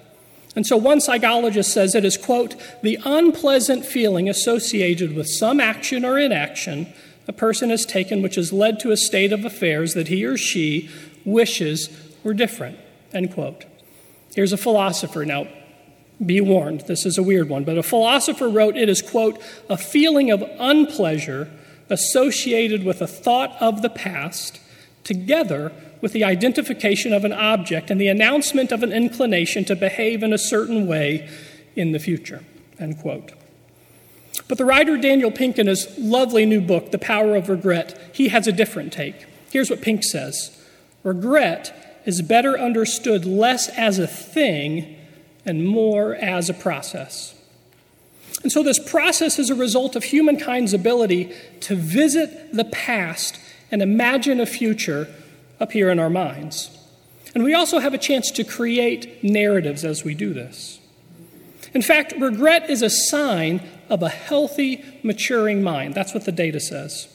And 0.56 0.66
so, 0.66 0.76
one 0.76 1.00
psychologist 1.00 1.72
says 1.72 1.94
it 1.94 2.04
is, 2.04 2.16
quote, 2.16 2.56
the 2.82 2.98
unpleasant 3.04 3.86
feeling 3.86 4.28
associated 4.28 5.14
with 5.14 5.28
some 5.28 5.60
action 5.60 6.04
or 6.04 6.18
inaction 6.18 6.92
a 7.28 7.32
person 7.32 7.70
has 7.70 7.84
taken 7.84 8.22
which 8.22 8.34
has 8.34 8.52
led 8.52 8.80
to 8.80 8.90
a 8.90 8.96
state 8.96 9.32
of 9.32 9.44
affairs 9.44 9.94
that 9.94 10.08
he 10.08 10.24
or 10.24 10.36
she 10.36 10.88
wishes 11.24 11.90
were 12.28 12.34
different. 12.34 12.78
End 13.14 13.32
quote. 13.32 13.64
Here's 14.34 14.52
a 14.52 14.58
philosopher. 14.58 15.24
Now, 15.24 15.48
be 16.24 16.42
warned, 16.42 16.82
this 16.82 17.06
is 17.06 17.16
a 17.16 17.22
weird 17.22 17.48
one, 17.48 17.64
but 17.64 17.78
a 17.78 17.82
philosopher 17.82 18.50
wrote 18.50 18.76
it 18.76 18.90
is, 18.90 19.00
quote, 19.00 19.40
a 19.70 19.78
feeling 19.78 20.30
of 20.30 20.42
unpleasure 20.58 21.50
associated 21.88 22.84
with 22.84 23.00
a 23.00 23.06
thought 23.06 23.56
of 23.60 23.80
the 23.80 23.88
past, 23.88 24.60
together 25.04 25.72
with 26.02 26.12
the 26.12 26.22
identification 26.22 27.14
of 27.14 27.24
an 27.24 27.32
object 27.32 27.90
and 27.90 27.98
the 27.98 28.08
announcement 28.08 28.72
of 28.72 28.82
an 28.82 28.92
inclination 28.92 29.64
to 29.64 29.74
behave 29.74 30.22
in 30.22 30.34
a 30.34 30.38
certain 30.38 30.86
way 30.86 31.26
in 31.76 31.92
the 31.92 31.98
future. 31.98 32.44
End 32.78 32.98
quote. 32.98 33.32
But 34.48 34.58
the 34.58 34.66
writer 34.66 34.98
Daniel 34.98 35.30
Pink, 35.30 35.58
in 35.58 35.66
his 35.66 35.88
lovely 35.96 36.44
new 36.44 36.60
book, 36.60 36.90
The 36.90 36.98
Power 36.98 37.36
of 37.36 37.48
Regret, 37.48 37.98
he 38.12 38.28
has 38.28 38.46
a 38.46 38.52
different 38.52 38.92
take. 38.92 39.24
Here's 39.50 39.70
what 39.70 39.80
Pink 39.80 40.04
says 40.04 40.54
Regret 41.04 41.77
is 42.08 42.22
better 42.22 42.58
understood 42.58 43.26
less 43.26 43.68
as 43.68 43.98
a 43.98 44.06
thing 44.06 44.96
and 45.44 45.68
more 45.68 46.14
as 46.14 46.48
a 46.48 46.54
process. 46.54 47.34
And 48.42 48.50
so, 48.50 48.62
this 48.62 48.78
process 48.78 49.38
is 49.38 49.50
a 49.50 49.54
result 49.54 49.94
of 49.94 50.04
humankind's 50.04 50.72
ability 50.72 51.34
to 51.60 51.76
visit 51.76 52.54
the 52.54 52.64
past 52.64 53.38
and 53.70 53.82
imagine 53.82 54.40
a 54.40 54.46
future 54.46 55.06
up 55.60 55.72
here 55.72 55.90
in 55.90 55.98
our 55.98 56.08
minds. 56.08 56.70
And 57.34 57.44
we 57.44 57.52
also 57.52 57.78
have 57.78 57.92
a 57.92 57.98
chance 57.98 58.30
to 58.30 58.44
create 58.44 59.22
narratives 59.22 59.84
as 59.84 60.02
we 60.02 60.14
do 60.14 60.32
this. 60.32 60.78
In 61.74 61.82
fact, 61.82 62.14
regret 62.18 62.70
is 62.70 62.80
a 62.80 62.88
sign 62.88 63.60
of 63.90 64.02
a 64.02 64.08
healthy, 64.08 64.82
maturing 65.02 65.62
mind. 65.62 65.92
That's 65.92 66.14
what 66.14 66.24
the 66.24 66.32
data 66.32 66.58
says. 66.58 67.06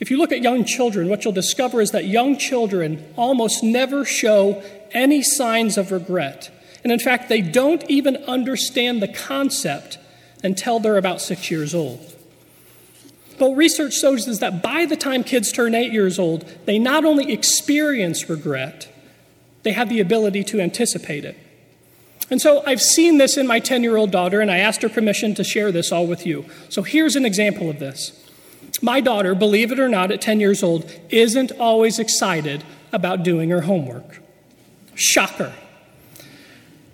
If 0.00 0.10
you 0.10 0.18
look 0.18 0.32
at 0.32 0.42
young 0.42 0.64
children, 0.64 1.08
what 1.08 1.24
you'll 1.24 1.32
discover 1.32 1.80
is 1.80 1.92
that 1.92 2.06
young 2.06 2.36
children 2.36 3.04
almost 3.16 3.62
never 3.62 4.04
show 4.04 4.62
any 4.92 5.22
signs 5.22 5.78
of 5.78 5.92
regret. 5.92 6.50
And 6.82 6.92
in 6.92 6.98
fact, 6.98 7.28
they 7.28 7.40
don't 7.40 7.88
even 7.88 8.16
understand 8.24 9.00
the 9.00 9.08
concept 9.08 9.98
until 10.42 10.78
they're 10.78 10.98
about 10.98 11.20
six 11.20 11.50
years 11.50 11.74
old. 11.74 12.14
But 13.38 13.54
research 13.54 13.94
shows 13.94 14.28
is 14.28 14.38
that 14.40 14.62
by 14.62 14.84
the 14.84 14.96
time 14.96 15.24
kids 15.24 15.50
turn 15.50 15.74
eight 15.74 15.92
years 15.92 16.18
old, 16.18 16.44
they 16.66 16.78
not 16.78 17.04
only 17.04 17.32
experience 17.32 18.28
regret, 18.28 18.88
they 19.62 19.72
have 19.72 19.88
the 19.88 20.00
ability 20.00 20.44
to 20.44 20.60
anticipate 20.60 21.24
it. 21.24 21.36
And 22.30 22.40
so 22.40 22.62
I've 22.66 22.80
seen 22.80 23.18
this 23.18 23.36
in 23.36 23.46
my 23.46 23.60
10 23.60 23.82
year 23.82 23.96
old 23.96 24.10
daughter, 24.10 24.40
and 24.40 24.50
I 24.50 24.58
asked 24.58 24.82
her 24.82 24.88
permission 24.88 25.34
to 25.34 25.44
share 25.44 25.72
this 25.72 25.90
all 25.90 26.06
with 26.06 26.26
you. 26.26 26.44
So 26.68 26.82
here's 26.82 27.16
an 27.16 27.24
example 27.24 27.68
of 27.68 27.78
this. 27.78 28.23
My 28.82 29.00
daughter, 29.00 29.34
believe 29.34 29.72
it 29.72 29.78
or 29.78 29.88
not, 29.88 30.10
at 30.10 30.20
10 30.20 30.40
years 30.40 30.62
old, 30.62 30.90
isn't 31.10 31.52
always 31.52 31.98
excited 31.98 32.64
about 32.92 33.22
doing 33.22 33.50
her 33.50 33.62
homework. 33.62 34.20
Shocker. 34.94 35.52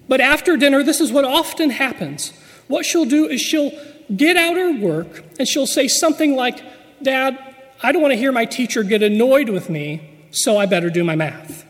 But 0.08 0.20
after 0.20 0.56
dinner, 0.56 0.82
this 0.82 1.00
is 1.00 1.12
what 1.12 1.24
often 1.24 1.70
happens. 1.70 2.32
What 2.68 2.84
she'll 2.84 3.04
do 3.04 3.28
is 3.28 3.40
she'll 3.40 3.72
get 4.14 4.36
out 4.36 4.56
her 4.56 4.72
work 4.72 5.24
and 5.38 5.46
she'll 5.46 5.66
say 5.66 5.88
something 5.88 6.34
like, 6.34 6.60
Dad, 7.02 7.38
I 7.82 7.92
don't 7.92 8.02
want 8.02 8.12
to 8.12 8.18
hear 8.18 8.32
my 8.32 8.44
teacher 8.44 8.82
get 8.82 9.02
annoyed 9.02 9.48
with 9.48 9.70
me, 9.70 10.02
so 10.32 10.58
I 10.58 10.66
better 10.66 10.90
do 10.90 11.04
my 11.04 11.16
math. 11.16 11.64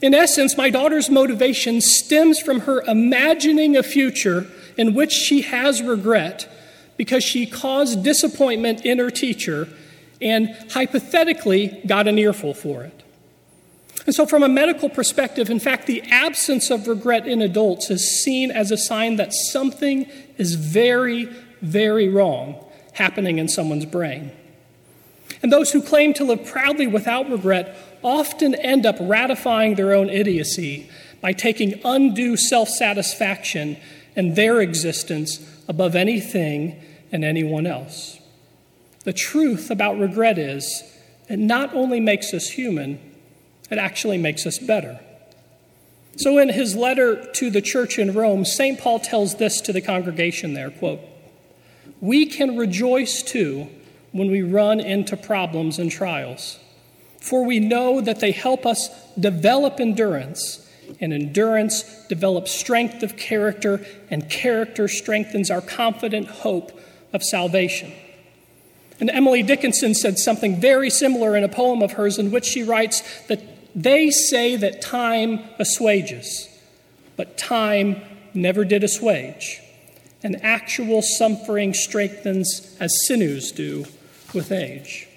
In 0.00 0.14
essence, 0.14 0.56
my 0.56 0.70
daughter's 0.70 1.10
motivation 1.10 1.80
stems 1.80 2.40
from 2.40 2.60
her 2.60 2.82
imagining 2.82 3.76
a 3.76 3.82
future 3.82 4.46
in 4.76 4.94
which 4.94 5.12
she 5.12 5.42
has 5.42 5.82
regret 5.82 6.48
because 6.98 7.24
she 7.24 7.46
caused 7.46 8.04
disappointment 8.04 8.84
in 8.84 8.98
her 8.98 9.10
teacher 9.10 9.68
and 10.20 10.54
hypothetically 10.72 11.80
got 11.86 12.06
an 12.06 12.18
earful 12.18 12.52
for 12.52 12.82
it. 12.82 13.02
And 14.04 14.14
so, 14.14 14.26
from 14.26 14.42
a 14.42 14.48
medical 14.48 14.88
perspective, 14.88 15.48
in 15.48 15.60
fact, 15.60 15.86
the 15.86 16.02
absence 16.10 16.70
of 16.70 16.88
regret 16.88 17.26
in 17.26 17.40
adults 17.40 17.90
is 17.90 18.22
seen 18.22 18.50
as 18.50 18.70
a 18.70 18.76
sign 18.76 19.16
that 19.16 19.32
something 19.32 20.10
is 20.36 20.54
very, 20.54 21.26
very 21.62 22.08
wrong 22.08 22.62
happening 22.92 23.38
in 23.38 23.48
someone's 23.48 23.84
brain. 23.84 24.32
And 25.42 25.52
those 25.52 25.72
who 25.72 25.82
claim 25.82 26.14
to 26.14 26.24
live 26.24 26.46
proudly 26.46 26.86
without 26.86 27.30
regret 27.30 27.76
often 28.02 28.54
end 28.54 28.86
up 28.86 28.96
ratifying 29.00 29.74
their 29.74 29.92
own 29.92 30.08
idiocy 30.08 30.88
by 31.20 31.32
taking 31.32 31.80
undue 31.84 32.36
self 32.36 32.68
satisfaction 32.68 33.76
in 34.18 34.34
their 34.34 34.60
existence 34.60 35.38
above 35.68 35.94
anything 35.94 36.82
and 37.12 37.24
anyone 37.24 37.66
else. 37.66 38.18
The 39.04 39.12
truth 39.12 39.70
about 39.70 39.98
regret 39.98 40.38
is 40.38 40.82
it 41.28 41.38
not 41.38 41.72
only 41.72 42.00
makes 42.00 42.34
us 42.34 42.50
human, 42.50 42.98
it 43.70 43.78
actually 43.78 44.18
makes 44.18 44.44
us 44.44 44.58
better. 44.58 44.98
So, 46.16 46.38
in 46.38 46.48
his 46.48 46.74
letter 46.74 47.24
to 47.34 47.48
the 47.48 47.62
church 47.62 47.96
in 47.96 48.12
Rome, 48.12 48.44
St. 48.44 48.80
Paul 48.80 48.98
tells 48.98 49.36
this 49.36 49.60
to 49.60 49.72
the 49.72 49.80
congregation 49.80 50.54
there 50.54 50.70
quote, 50.70 51.00
We 52.00 52.26
can 52.26 52.56
rejoice 52.56 53.22
too 53.22 53.68
when 54.10 54.32
we 54.32 54.42
run 54.42 54.80
into 54.80 55.16
problems 55.16 55.78
and 55.78 55.92
trials, 55.92 56.58
for 57.20 57.44
we 57.44 57.60
know 57.60 58.00
that 58.00 58.18
they 58.18 58.32
help 58.32 58.66
us 58.66 58.90
develop 59.14 59.78
endurance, 59.78 60.67
and 61.00 61.12
endurance 61.12 61.82
develops 62.08 62.50
strength 62.52 63.02
of 63.02 63.16
character, 63.16 63.84
and 64.10 64.28
character 64.30 64.88
strengthens 64.88 65.50
our 65.50 65.60
confident 65.60 66.28
hope 66.28 66.78
of 67.12 67.22
salvation. 67.22 67.92
And 69.00 69.10
Emily 69.10 69.42
Dickinson 69.42 69.94
said 69.94 70.18
something 70.18 70.60
very 70.60 70.90
similar 70.90 71.36
in 71.36 71.44
a 71.44 71.48
poem 71.48 71.82
of 71.82 71.92
hers 71.92 72.18
in 72.18 72.30
which 72.30 72.44
she 72.44 72.62
writes 72.62 73.02
that 73.26 73.40
they 73.74 74.10
say 74.10 74.56
that 74.56 74.82
time 74.82 75.40
assuages, 75.58 76.48
but 77.16 77.38
time 77.38 78.02
never 78.34 78.64
did 78.64 78.82
assuage. 78.82 79.60
And 80.22 80.42
actual 80.42 81.00
suffering 81.02 81.74
strengthens 81.74 82.76
as 82.80 83.06
sinews 83.06 83.52
do 83.52 83.86
with 84.34 84.50
age. 84.50 85.07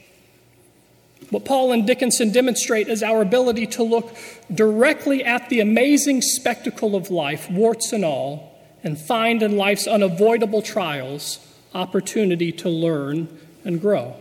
What 1.30 1.46
Paul 1.46 1.72
and 1.72 1.88
Dickinson 1.88 2.32
demonstrate 2.32 2.88
is 2.88 3.04
our 3.04 3.22
ability 3.22 3.68
to 3.68 3.84
look 3.84 4.16
directly 4.54 5.24
at 5.24 5.50
the 5.50 5.60
amazing 5.60 6.22
spectacle 6.22 6.96
of 6.96 7.10
life, 7.10 7.50
warts 7.50 7.94
and 7.94 8.04
all, 8.04 8.60
and 8.84 9.00
find 9.00 9.42
in 9.44 9.58
life's 9.58 9.88
unavoidable 9.88 10.62
trials 10.62 11.40
opportunity 11.74 12.52
to 12.52 12.70
learn 12.70 13.30
and 13.64 13.80
grow. 13.80 14.16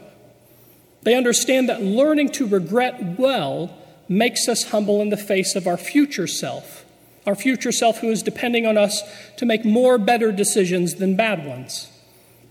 They 1.03 1.15
understand 1.15 1.69
that 1.69 1.83
learning 1.83 2.29
to 2.33 2.47
regret 2.47 3.19
well 3.19 3.77
makes 4.09 4.49
us 4.49 4.65
humble 4.71 5.01
in 5.01 5.09
the 5.09 5.17
face 5.17 5.57
of 5.57 5.67
our 5.67 5.79
future 5.79 6.27
self 6.27 6.85
our 7.27 7.35
future 7.35 7.73
self 7.73 7.99
who 7.99 8.11
is 8.11 8.23
depending 8.23 8.67
on 8.67 8.77
us 8.77 9.03
to 9.37 9.47
make 9.47 9.65
more 9.65 9.99
better 9.99 10.33
decisions 10.33 10.97
than 10.97 11.17
bad 11.17 11.47
ones. 11.47 11.89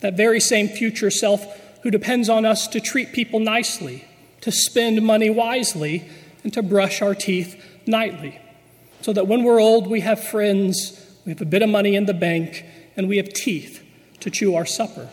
That 0.01 0.15
very 0.15 0.39
same 0.39 0.67
future 0.67 1.11
self 1.11 1.43
who 1.81 1.91
depends 1.91 2.29
on 2.29 2.45
us 2.45 2.67
to 2.69 2.79
treat 2.79 3.11
people 3.11 3.39
nicely, 3.39 4.05
to 4.41 4.51
spend 4.51 5.01
money 5.01 5.29
wisely, 5.29 6.09
and 6.43 6.53
to 6.53 6.61
brush 6.61 7.01
our 7.01 7.13
teeth 7.13 7.61
nightly. 7.85 8.39
So 9.01 9.13
that 9.13 9.27
when 9.27 9.43
we're 9.43 9.59
old, 9.59 9.87
we 9.87 10.01
have 10.01 10.23
friends, 10.23 11.05
we 11.25 11.31
have 11.31 11.41
a 11.41 11.45
bit 11.45 11.61
of 11.61 11.69
money 11.69 11.95
in 11.95 12.05
the 12.05 12.13
bank, 12.13 12.65
and 12.95 13.07
we 13.07 13.17
have 13.17 13.29
teeth 13.29 13.83
to 14.21 14.29
chew 14.29 14.55
our 14.55 14.65
supper. 14.65 15.09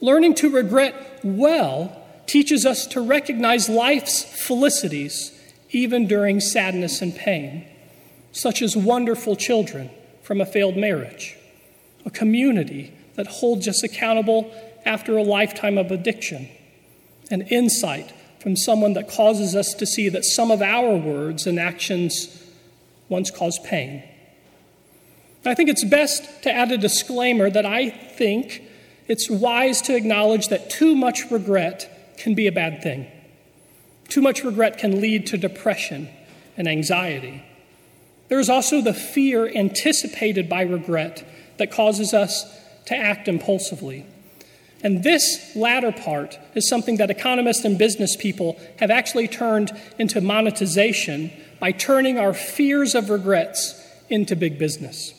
Learning 0.00 0.34
to 0.34 0.50
regret 0.50 1.20
well 1.22 1.96
teaches 2.26 2.64
us 2.66 2.86
to 2.88 3.00
recognize 3.00 3.68
life's 3.68 4.24
felicities 4.24 5.32
even 5.70 6.06
during 6.06 6.40
sadness 6.40 7.00
and 7.00 7.14
pain, 7.14 7.66
such 8.32 8.62
as 8.62 8.76
wonderful 8.76 9.36
children 9.36 9.90
from 10.22 10.40
a 10.40 10.46
failed 10.46 10.76
marriage, 10.76 11.36
a 12.04 12.10
community 12.10 12.92
that 13.14 13.26
holds 13.26 13.68
us 13.68 13.82
accountable 13.82 14.52
after 14.84 15.16
a 15.16 15.22
lifetime 15.22 15.78
of 15.78 15.90
addiction, 15.90 16.48
an 17.32 17.42
insight 17.42 18.12
from 18.40 18.56
someone 18.56 18.92
that 18.92 19.08
causes 19.08 19.56
us 19.56 19.72
to 19.74 19.86
see 19.86 20.08
that 20.10 20.24
some 20.24 20.50
of 20.50 20.60
our 20.60 20.94
words 20.94 21.46
and 21.46 21.58
actions 21.58 22.44
once 23.08 23.30
caused 23.30 23.64
pain. 23.64 24.02
I 25.44 25.54
think 25.54 25.70
it's 25.70 25.84
best 25.84 26.42
to 26.42 26.52
add 26.52 26.70
a 26.70 26.78
disclaimer 26.78 27.50
that 27.50 27.66
I 27.66 27.90
think 27.90 28.62
it's 29.08 29.28
wise 29.30 29.80
to 29.82 29.96
acknowledge 29.96 30.48
that 30.48 30.70
too 30.70 30.94
much 30.94 31.30
regret 31.30 32.14
can 32.18 32.34
be 32.34 32.46
a 32.46 32.52
bad 32.52 32.82
thing. 32.82 33.06
Too 34.08 34.20
much 34.20 34.44
regret 34.44 34.78
can 34.78 35.00
lead 35.00 35.26
to 35.28 35.38
depression 35.38 36.08
and 36.56 36.68
anxiety. 36.68 37.42
There 38.28 38.38
is 38.38 38.50
also 38.50 38.80
the 38.80 38.94
fear 38.94 39.48
anticipated 39.48 40.48
by 40.48 40.62
regret 40.62 41.26
that 41.58 41.70
causes 41.70 42.12
us 42.14 42.44
to 42.86 42.96
act 42.96 43.26
impulsively. 43.26 44.06
And 44.82 45.04
this 45.04 45.54
latter 45.54 45.92
part 45.92 46.38
is 46.54 46.68
something 46.68 46.96
that 46.96 47.10
economists 47.10 47.64
and 47.64 47.78
business 47.78 48.16
people 48.16 48.60
have 48.78 48.90
actually 48.90 49.28
turned 49.28 49.70
into 49.98 50.20
monetization 50.20 51.30
by 51.60 51.72
turning 51.72 52.18
our 52.18 52.34
fears 52.34 52.94
of 52.94 53.08
regrets 53.08 53.80
into 54.10 54.34
big 54.34 54.58
business. 54.58 55.14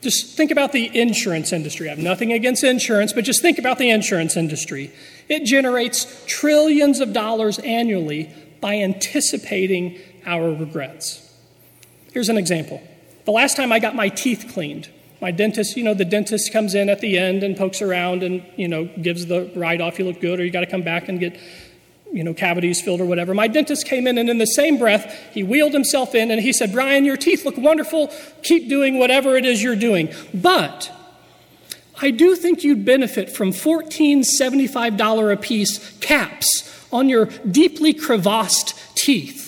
Just 0.00 0.34
think 0.34 0.50
about 0.50 0.72
the 0.72 0.98
insurance 0.98 1.52
industry. 1.52 1.88
I 1.88 1.90
have 1.90 1.98
nothing 1.98 2.32
against 2.32 2.64
insurance, 2.64 3.12
but 3.12 3.24
just 3.24 3.42
think 3.42 3.58
about 3.58 3.76
the 3.76 3.90
insurance 3.90 4.34
industry. 4.36 4.90
It 5.28 5.44
generates 5.44 6.24
trillions 6.26 7.00
of 7.00 7.12
dollars 7.12 7.58
annually 7.58 8.30
by 8.62 8.76
anticipating 8.76 9.98
our 10.24 10.50
regrets. 10.50 11.30
Here's 12.12 12.30
an 12.30 12.38
example. 12.38 12.82
The 13.26 13.30
last 13.32 13.56
time 13.56 13.72
I 13.72 13.78
got 13.78 13.94
my 13.94 14.08
teeth 14.08 14.50
cleaned, 14.52 14.88
my 15.20 15.30
dentist, 15.30 15.76
you 15.76 15.84
know, 15.84 15.94
the 15.94 16.04
dentist 16.04 16.52
comes 16.52 16.74
in 16.74 16.88
at 16.88 17.00
the 17.00 17.18
end 17.18 17.42
and 17.42 17.56
pokes 17.56 17.82
around 17.82 18.22
and, 18.22 18.42
you 18.56 18.68
know, 18.68 18.84
gives 19.02 19.26
the 19.26 19.50
write 19.54 19.80
off, 19.80 19.98
you 19.98 20.04
look 20.04 20.20
good, 20.20 20.40
or 20.40 20.44
you 20.44 20.50
got 20.50 20.60
to 20.60 20.66
come 20.66 20.82
back 20.82 21.08
and 21.08 21.20
get 21.20 21.38
you 22.12 22.24
know, 22.24 22.34
cavities 22.34 22.80
filled 22.80 23.00
or 23.00 23.04
whatever. 23.04 23.34
My 23.34 23.46
dentist 23.48 23.86
came 23.86 24.06
in, 24.06 24.18
and 24.18 24.28
in 24.28 24.38
the 24.38 24.46
same 24.46 24.78
breath, 24.78 25.16
he 25.32 25.42
wheeled 25.42 25.72
himself 25.72 26.14
in 26.14 26.30
and 26.30 26.40
he 26.40 26.52
said, 26.52 26.72
Brian, 26.72 27.04
your 27.04 27.16
teeth 27.16 27.44
look 27.44 27.56
wonderful. 27.56 28.12
Keep 28.42 28.68
doing 28.68 28.98
whatever 28.98 29.36
it 29.36 29.44
is 29.44 29.62
you're 29.62 29.76
doing. 29.76 30.12
But 30.34 30.90
I 32.02 32.10
do 32.10 32.34
think 32.34 32.64
you'd 32.64 32.84
benefit 32.84 33.30
from 33.30 33.52
$14.75 33.52 35.32
a 35.32 35.36
piece 35.36 35.98
caps 35.98 36.86
on 36.92 37.08
your 37.08 37.26
deeply 37.26 37.94
crevassed 37.94 38.74
teeth. 38.96 39.39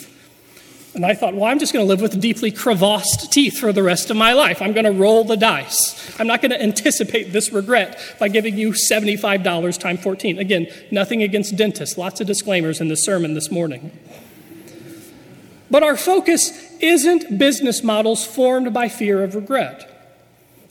And 0.94 1.06
I 1.06 1.14
thought, 1.14 1.34
well, 1.34 1.44
I'm 1.44 1.58
just 1.58 1.72
going 1.72 1.84
to 1.84 1.88
live 1.88 2.02
with 2.02 2.20
deeply 2.20 2.50
crevassed 2.50 3.32
teeth 3.32 3.58
for 3.58 3.72
the 3.72 3.82
rest 3.82 4.10
of 4.10 4.16
my 4.16 4.34
life. 4.34 4.60
I'm 4.60 4.74
going 4.74 4.84
to 4.84 4.92
roll 4.92 5.24
the 5.24 5.38
dice. 5.38 6.20
I'm 6.20 6.26
not 6.26 6.42
going 6.42 6.50
to 6.50 6.62
anticipate 6.62 7.32
this 7.32 7.50
regret 7.50 7.98
by 8.18 8.28
giving 8.28 8.58
you 8.58 8.72
$75 8.72 9.78
times 9.78 10.02
14. 10.02 10.38
Again, 10.38 10.66
nothing 10.90 11.22
against 11.22 11.56
dentists. 11.56 11.96
Lots 11.96 12.20
of 12.20 12.26
disclaimers 12.26 12.80
in 12.80 12.88
the 12.88 12.96
sermon 12.96 13.32
this 13.32 13.50
morning. 13.50 13.90
But 15.70 15.82
our 15.82 15.96
focus 15.96 16.70
isn't 16.80 17.38
business 17.38 17.82
models 17.82 18.26
formed 18.26 18.74
by 18.74 18.90
fear 18.90 19.24
of 19.24 19.34
regret. 19.34 19.88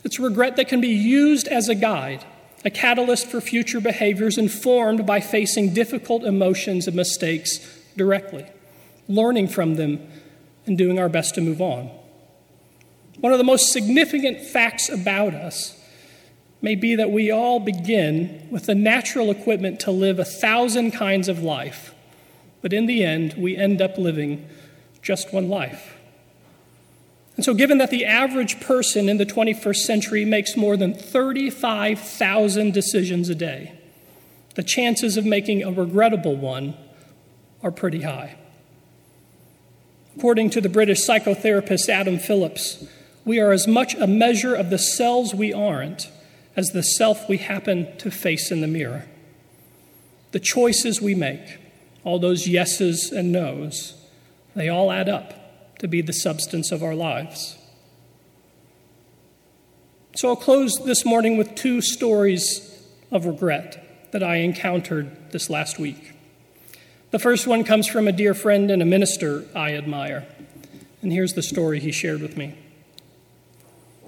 It's 0.04 0.20
regret 0.20 0.54
that 0.54 0.68
can 0.68 0.80
be 0.80 0.88
used 0.88 1.48
as 1.48 1.68
a 1.68 1.74
guide, 1.74 2.24
a 2.64 2.70
catalyst 2.70 3.26
for 3.26 3.40
future 3.40 3.80
behaviors 3.80 4.38
informed 4.38 5.04
by 5.04 5.18
facing 5.18 5.74
difficult 5.74 6.22
emotions 6.22 6.86
and 6.86 6.94
mistakes 6.94 7.58
directly 7.96 8.46
learning 9.08 9.48
from 9.48 9.74
them, 9.74 10.00
and 10.66 10.78
doing 10.78 10.98
our 10.98 11.08
best 11.08 11.34
to 11.34 11.40
move 11.40 11.60
on. 11.60 11.90
One 13.20 13.32
of 13.32 13.38
the 13.38 13.44
most 13.44 13.72
significant 13.72 14.40
facts 14.40 14.88
about 14.88 15.34
us 15.34 15.78
may 16.60 16.76
be 16.76 16.94
that 16.94 17.10
we 17.10 17.30
all 17.30 17.58
begin 17.58 18.46
with 18.50 18.66
the 18.66 18.74
natural 18.74 19.30
equipment 19.30 19.80
to 19.80 19.90
live 19.90 20.18
a 20.18 20.24
thousand 20.24 20.92
kinds 20.92 21.28
of 21.28 21.42
life, 21.42 21.94
but 22.62 22.72
in 22.72 22.86
the 22.86 23.04
end, 23.04 23.34
we 23.36 23.56
end 23.56 23.82
up 23.82 23.98
living 23.98 24.48
just 25.02 25.32
one 25.32 25.48
life. 25.48 25.98
And 27.36 27.44
so, 27.44 27.54
given 27.54 27.78
that 27.78 27.90
the 27.90 28.04
average 28.04 28.60
person 28.60 29.08
in 29.08 29.16
the 29.16 29.26
21st 29.26 29.76
century 29.76 30.24
makes 30.24 30.56
more 30.56 30.76
than 30.76 30.94
35,000 30.94 32.72
decisions 32.72 33.28
a 33.28 33.34
day, 33.34 33.72
the 34.54 34.62
chances 34.62 35.16
of 35.16 35.24
making 35.24 35.62
a 35.62 35.72
regrettable 35.72 36.36
one 36.36 36.74
are 37.62 37.70
pretty 37.70 38.02
high. 38.02 38.36
According 40.16 40.50
to 40.50 40.60
the 40.60 40.68
British 40.68 41.06
psychotherapist 41.06 41.88
Adam 41.88 42.18
Phillips, 42.18 42.84
we 43.24 43.38
are 43.38 43.52
as 43.52 43.66
much 43.66 43.94
a 43.94 44.06
measure 44.06 44.54
of 44.54 44.70
the 44.70 44.78
selves 44.78 45.34
we 45.34 45.52
aren't 45.52 46.10
as 46.56 46.70
the 46.70 46.82
self 46.82 47.28
we 47.28 47.38
happen 47.38 47.96
to 47.98 48.10
face 48.10 48.50
in 48.50 48.60
the 48.60 48.66
mirror. 48.66 49.06
The 50.32 50.40
choices 50.40 51.00
we 51.00 51.14
make, 51.14 51.58
all 52.04 52.18
those 52.18 52.46
yeses 52.46 53.10
and 53.10 53.32
nos, 53.32 53.94
they 54.54 54.68
all 54.68 54.90
add 54.90 55.08
up 55.08 55.78
to 55.78 55.88
be 55.88 56.02
the 56.02 56.12
substance 56.12 56.70
of 56.72 56.82
our 56.82 56.94
lives. 56.94 57.56
So 60.14 60.28
I'll 60.28 60.36
close 60.36 60.78
this 60.84 61.04
morning 61.04 61.38
with 61.38 61.54
two 61.54 61.80
stories 61.80 62.86
of 63.10 63.24
regret 63.24 64.10
that 64.12 64.22
I 64.22 64.36
encountered 64.36 65.32
this 65.32 65.48
last 65.48 65.78
week. 65.78 66.12
The 67.12 67.18
first 67.18 67.46
one 67.46 67.62
comes 67.62 67.86
from 67.86 68.08
a 68.08 68.12
dear 68.12 68.32
friend 68.32 68.70
and 68.70 68.80
a 68.80 68.86
minister 68.86 69.44
I 69.54 69.74
admire. 69.74 70.26
And 71.02 71.12
here's 71.12 71.34
the 71.34 71.42
story 71.42 71.78
he 71.78 71.92
shared 71.92 72.22
with 72.22 72.38
me. 72.38 72.56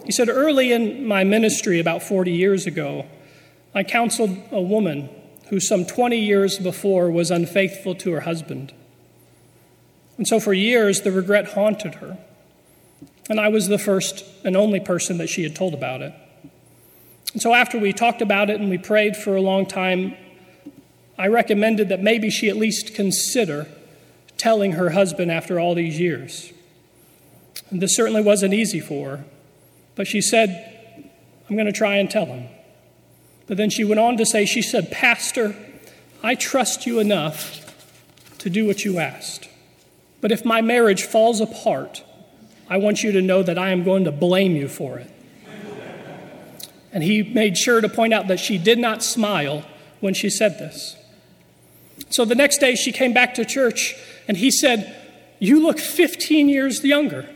He 0.06 0.12
said, 0.12 0.30
Early 0.30 0.72
in 0.72 1.06
my 1.06 1.22
ministry, 1.22 1.78
about 1.78 2.02
40 2.02 2.32
years 2.32 2.66
ago, 2.66 3.04
I 3.74 3.82
counseled 3.84 4.38
a 4.50 4.60
woman 4.60 5.10
who, 5.48 5.60
some 5.60 5.84
20 5.84 6.18
years 6.18 6.58
before, 6.58 7.10
was 7.10 7.30
unfaithful 7.30 7.94
to 7.96 8.12
her 8.12 8.20
husband. 8.20 8.72
And 10.16 10.26
so, 10.26 10.40
for 10.40 10.54
years, 10.54 11.02
the 11.02 11.12
regret 11.12 11.48
haunted 11.48 11.96
her. 11.96 12.16
And 13.28 13.38
I 13.38 13.48
was 13.48 13.68
the 13.68 13.78
first 13.78 14.24
and 14.44 14.56
only 14.56 14.80
person 14.80 15.18
that 15.18 15.28
she 15.28 15.42
had 15.42 15.54
told 15.54 15.74
about 15.74 16.00
it. 16.00 16.14
And 17.34 17.42
so, 17.42 17.52
after 17.52 17.78
we 17.78 17.92
talked 17.92 18.22
about 18.22 18.48
it 18.48 18.60
and 18.60 18.70
we 18.70 18.78
prayed 18.78 19.14
for 19.14 19.36
a 19.36 19.42
long 19.42 19.66
time, 19.66 20.16
I 21.16 21.28
recommended 21.28 21.88
that 21.90 22.02
maybe 22.02 22.30
she 22.30 22.48
at 22.48 22.56
least 22.56 22.94
consider 22.94 23.66
telling 24.36 24.72
her 24.72 24.90
husband 24.90 25.30
after 25.30 25.60
all 25.60 25.74
these 25.74 25.98
years. 25.98 26.52
And 27.70 27.80
this 27.80 27.96
certainly 27.96 28.22
wasn't 28.22 28.54
easy 28.54 28.80
for 28.80 29.16
her, 29.16 29.24
but 29.94 30.06
she 30.06 30.20
said, 30.20 31.10
I'm 31.48 31.56
going 31.56 31.66
to 31.66 31.72
try 31.72 31.96
and 31.96 32.10
tell 32.10 32.26
him. 32.26 32.48
But 33.46 33.56
then 33.56 33.70
she 33.70 33.84
went 33.84 34.00
on 34.00 34.16
to 34.16 34.26
say, 34.26 34.44
She 34.44 34.62
said, 34.62 34.90
Pastor, 34.90 35.54
I 36.22 36.34
trust 36.34 36.86
you 36.86 36.98
enough 36.98 37.60
to 38.38 38.50
do 38.50 38.66
what 38.66 38.84
you 38.84 38.98
asked. 38.98 39.48
But 40.20 40.32
if 40.32 40.44
my 40.44 40.62
marriage 40.62 41.02
falls 41.02 41.40
apart, 41.40 42.02
I 42.68 42.78
want 42.78 43.02
you 43.02 43.12
to 43.12 43.20
know 43.20 43.42
that 43.42 43.58
I 43.58 43.70
am 43.70 43.84
going 43.84 44.04
to 44.04 44.12
blame 44.12 44.56
you 44.56 44.68
for 44.68 44.98
it. 44.98 45.10
And 46.92 47.02
he 47.02 47.22
made 47.22 47.58
sure 47.58 47.80
to 47.80 47.88
point 47.88 48.14
out 48.14 48.28
that 48.28 48.38
she 48.38 48.56
did 48.56 48.78
not 48.78 49.02
smile 49.02 49.64
when 50.00 50.14
she 50.14 50.30
said 50.30 50.58
this. 50.58 50.96
So 52.10 52.24
the 52.24 52.34
next 52.34 52.58
day 52.58 52.74
she 52.74 52.92
came 52.92 53.12
back 53.12 53.34
to 53.34 53.44
church 53.44 53.94
and 54.28 54.36
he 54.36 54.50
said, 54.50 54.94
You 55.38 55.60
look 55.60 55.78
15 55.78 56.48
years 56.48 56.84
younger. 56.84 57.28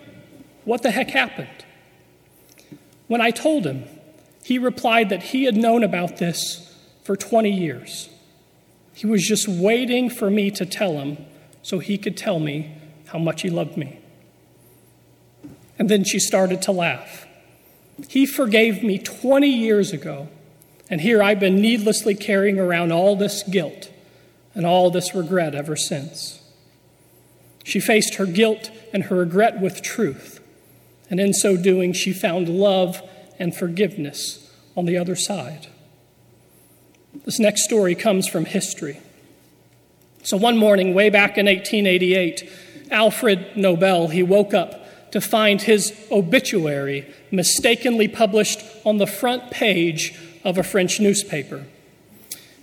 What 0.65 0.83
the 0.83 0.91
heck 0.91 1.11
happened? 1.11 1.65
When 3.07 3.21
I 3.21 3.31
told 3.31 3.65
him, 3.65 3.85
he 4.45 4.59
replied 4.59 5.09
that 5.09 5.23
he 5.25 5.45
had 5.45 5.57
known 5.57 5.83
about 5.83 6.19
this 6.19 6.77
for 7.05 7.17
20 7.17 7.51
years. 7.51 8.09
He 8.95 9.07
was 9.07 9.27
just 9.27 9.49
waiting 9.49 10.11
for 10.11 10.31
me 10.31 10.51
to 10.53 10.67
tell 10.67 10.93
him 10.99 11.19
so 11.63 11.79
he 11.79 11.99
could 11.99 12.17
tell 12.17 12.39
me 12.39 12.75
how 13.07 13.19
much 13.19 13.43
he 13.43 13.51
loved 13.51 13.77
me. 13.77 13.99
And 15.79 15.89
then 15.89 16.05
she 16.05 16.19
started 16.19 16.61
to 16.63 16.73
laugh. 16.73 17.27
He 18.09 18.27
forgave 18.27 18.83
me 18.83 18.99
20 18.99 19.49
years 19.49 19.93
ago, 19.93 20.29
and 20.91 21.01
here 21.01 21.23
I've 21.23 21.41
been 21.41 21.57
needlessly 21.57 22.15
carrying 22.15 22.59
around 22.59 22.93
all 22.93 23.17
this 23.17 23.43
guilt 23.43 23.91
and 24.59 24.67
all 24.67 24.91
this 24.91 25.15
regret 25.15 25.55
ever 25.55 25.77
since. 25.77 26.41
She 27.63 27.79
faced 27.79 28.17
her 28.17 28.27
guilt 28.27 28.73
and 28.93 29.05
her 29.05 29.15
regret 29.15 29.61
with 29.61 29.83
truth. 29.83 30.41
And 31.09 31.21
in 31.21 31.33
so 31.33 31.57
doing, 31.57 31.93
she 31.93 32.13
found 32.13 32.49
love 32.49 33.01
and 33.39 33.55
forgiveness 33.55 34.51
on 34.77 34.85
the 34.85 34.99
other 34.99 35.15
side. 35.15 35.69
This 37.25 37.39
next 37.39 37.63
story 37.63 37.95
comes 37.95 38.27
from 38.27 38.47
history. 38.47 39.01
So 40.25 40.37
one 40.37 40.59
morning, 40.59 40.93
way 40.93 41.09
back 41.09 41.39
in 41.39 41.47
1888, 41.47 42.51
Alfred 42.91 43.57
Nobel, 43.57 44.09
he 44.09 44.25
woke 44.25 44.55
up 44.55 45.13
to 45.13 45.21
find 45.21 45.63
his 45.63 45.95
obituary 46.11 47.15
mistakenly 47.31 48.09
published 48.09 48.65
on 48.85 48.97
the 48.97 49.07
front 49.07 49.53
page 49.53 50.19
of 50.43 50.59
a 50.59 50.65
French 50.65 50.99
newspaper. 50.99 51.65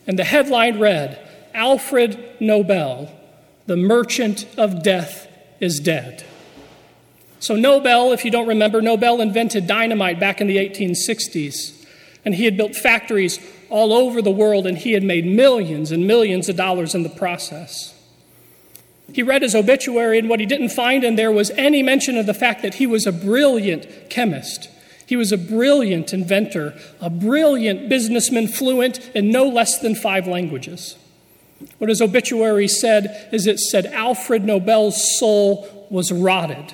And 0.06 0.20
the 0.20 0.26
headline 0.26 0.78
read 0.78 1.25
Alfred 1.56 2.36
Nobel, 2.40 3.12
the 3.66 3.78
merchant 3.78 4.46
of 4.58 4.84
death, 4.84 5.28
is 5.60 5.80
dead. 5.80 6.24
So, 7.40 7.56
Nobel, 7.56 8.12
if 8.12 8.26
you 8.26 8.32
don't 8.32 8.48
remember, 8.48 8.82
Nobel 8.82 9.22
invented 9.22 9.68
dynamite 9.68 10.20
back 10.20 10.42
in 10.42 10.48
the 10.48 10.58
1860s. 10.58 11.86
And 12.26 12.36
he 12.36 12.46
had 12.46 12.58
built 12.58 12.76
factories 12.76 13.40
all 13.70 13.94
over 13.94 14.22
the 14.22 14.32
world, 14.32 14.66
and 14.68 14.78
he 14.78 14.94
had 14.94 15.04
made 15.04 15.26
millions 15.26 15.92
and 15.92 16.08
millions 16.08 16.50
of 16.50 16.56
dollars 16.56 16.96
in 16.96 17.04
the 17.04 17.10
process. 17.10 17.94
He 19.14 19.22
read 19.22 19.44
his 19.44 19.54
obituary, 19.56 20.18
and 20.18 20.28
what 20.28 20.40
he 20.40 20.46
didn't 20.46 20.70
find 20.70 21.04
in 21.04 21.16
there 21.16 21.32
was 21.32 21.52
any 21.52 21.84
mention 21.84 22.18
of 22.18 22.26
the 22.26 22.34
fact 22.34 22.64
that 22.64 22.76
he 22.76 22.88
was 22.88 23.06
a 23.06 23.12
brilliant 23.12 24.10
chemist. 24.10 24.70
He 25.06 25.16
was 25.16 25.32
a 25.32 25.38
brilliant 25.38 26.14
inventor, 26.14 26.74
a 27.00 27.12
brilliant 27.12 27.88
businessman, 27.88 28.48
fluent 28.48 29.00
in 29.14 29.30
no 29.30 29.48
less 29.48 29.78
than 29.78 29.94
five 29.94 30.28
languages. 30.28 30.98
What 31.78 31.90
his 31.90 32.02
obituary 32.02 32.68
said 32.68 33.30
is 33.32 33.48
it 33.48 33.60
said 33.60 33.86
Alfred 33.88 34.44
Nobel's 34.44 35.18
soul 35.18 35.88
was 35.90 36.12
rotted, 36.12 36.74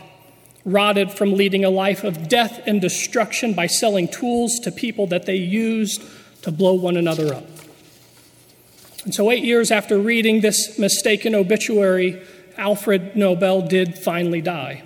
rotted 0.66 1.12
from 1.12 1.34
leading 1.34 1.64
a 1.64 1.70
life 1.70 2.04
of 2.04 2.28
death 2.28 2.62
and 2.66 2.82
destruction 2.82 3.54
by 3.54 3.68
selling 3.68 4.08
tools 4.08 4.60
to 4.60 4.72
people 4.72 5.08
that 5.08 5.26
they 5.26 5.36
used 5.36 6.02
to 6.42 6.52
blow 6.52 6.74
one 6.74 6.98
another 6.98 7.34
up. 7.34 7.46
And 9.04 9.14
so, 9.14 9.32
eight 9.32 9.44
years 9.44 9.72
after 9.72 9.98
reading 9.98 10.42
this 10.42 10.78
mistaken 10.78 11.34
obituary, 11.34 12.22
Alfred 12.58 13.16
Nobel 13.16 13.64
did 13.64 13.98
finally 13.98 14.42
die. 14.42 14.84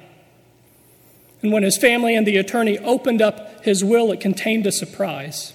And 1.41 1.51
when 1.51 1.63
his 1.63 1.77
family 1.77 2.15
and 2.15 2.25
the 2.25 2.37
attorney 2.37 2.79
opened 2.79 3.21
up 3.21 3.63
his 3.63 3.83
will, 3.83 4.11
it 4.11 4.19
contained 4.19 4.65
a 4.65 4.71
surprise. 4.71 5.53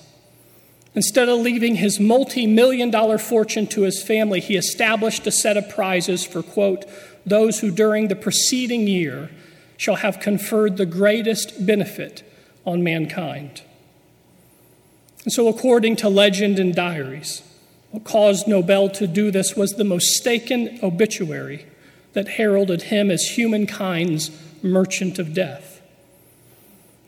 Instead 0.94 1.28
of 1.28 1.38
leaving 1.38 1.76
his 1.76 2.00
multi 2.00 2.46
million 2.46 2.90
dollar 2.90 3.18
fortune 3.18 3.66
to 3.68 3.82
his 3.82 4.02
family, 4.02 4.40
he 4.40 4.56
established 4.56 5.26
a 5.26 5.32
set 5.32 5.56
of 5.56 5.68
prizes 5.68 6.24
for, 6.24 6.42
quote, 6.42 6.84
those 7.24 7.60
who 7.60 7.70
during 7.70 8.08
the 8.08 8.16
preceding 8.16 8.86
year 8.86 9.30
shall 9.76 9.96
have 9.96 10.20
conferred 10.20 10.76
the 10.76 10.86
greatest 10.86 11.64
benefit 11.64 12.22
on 12.66 12.82
mankind. 12.82 13.62
And 15.24 15.32
so, 15.32 15.48
according 15.48 15.96
to 15.96 16.08
legend 16.08 16.58
and 16.58 16.74
diaries, 16.74 17.42
what 17.90 18.04
caused 18.04 18.48
Nobel 18.48 18.88
to 18.90 19.06
do 19.06 19.30
this 19.30 19.54
was 19.54 19.72
the 19.72 19.84
mistaken 19.84 20.78
obituary 20.82 21.66
that 22.14 22.28
heralded 22.28 22.82
him 22.82 23.10
as 23.10 23.22
humankind's 23.22 24.30
merchant 24.62 25.18
of 25.18 25.34
death. 25.34 25.80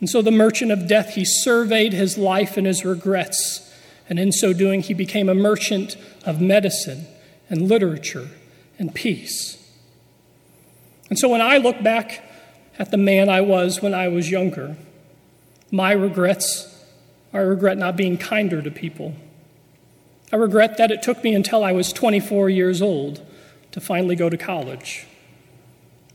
And 0.00 0.08
so, 0.08 0.20
the 0.20 0.30
merchant 0.30 0.72
of 0.72 0.86
death, 0.86 1.14
he 1.14 1.24
surveyed 1.24 1.92
his 1.92 2.18
life 2.18 2.56
and 2.56 2.66
his 2.66 2.84
regrets, 2.84 3.71
and 4.08 4.18
in 4.18 4.32
so 4.32 4.52
doing, 4.52 4.82
he 4.82 4.94
became 4.94 5.28
a 5.28 5.34
merchant 5.34 5.96
of 6.24 6.40
medicine 6.40 7.06
and 7.48 7.68
literature 7.68 8.28
and 8.78 8.94
peace. 8.94 9.58
And 11.08 11.18
so, 11.18 11.28
when 11.28 11.42
I 11.42 11.58
look 11.58 11.82
back 11.82 12.24
at 12.78 12.90
the 12.90 12.96
man 12.96 13.28
I 13.28 13.40
was 13.42 13.82
when 13.82 13.94
I 13.94 14.08
was 14.08 14.30
younger, 14.30 14.76
my 15.70 15.92
regrets 15.92 16.68
I 17.32 17.38
regret 17.38 17.78
not 17.78 17.96
being 17.96 18.18
kinder 18.18 18.60
to 18.60 18.70
people. 18.70 19.14
I 20.32 20.36
regret 20.36 20.76
that 20.76 20.90
it 20.90 21.02
took 21.02 21.22
me 21.24 21.34
until 21.34 21.64
I 21.64 21.72
was 21.72 21.92
24 21.92 22.50
years 22.50 22.82
old 22.82 23.24
to 23.72 23.80
finally 23.80 24.16
go 24.16 24.28
to 24.28 24.36
college. 24.36 25.06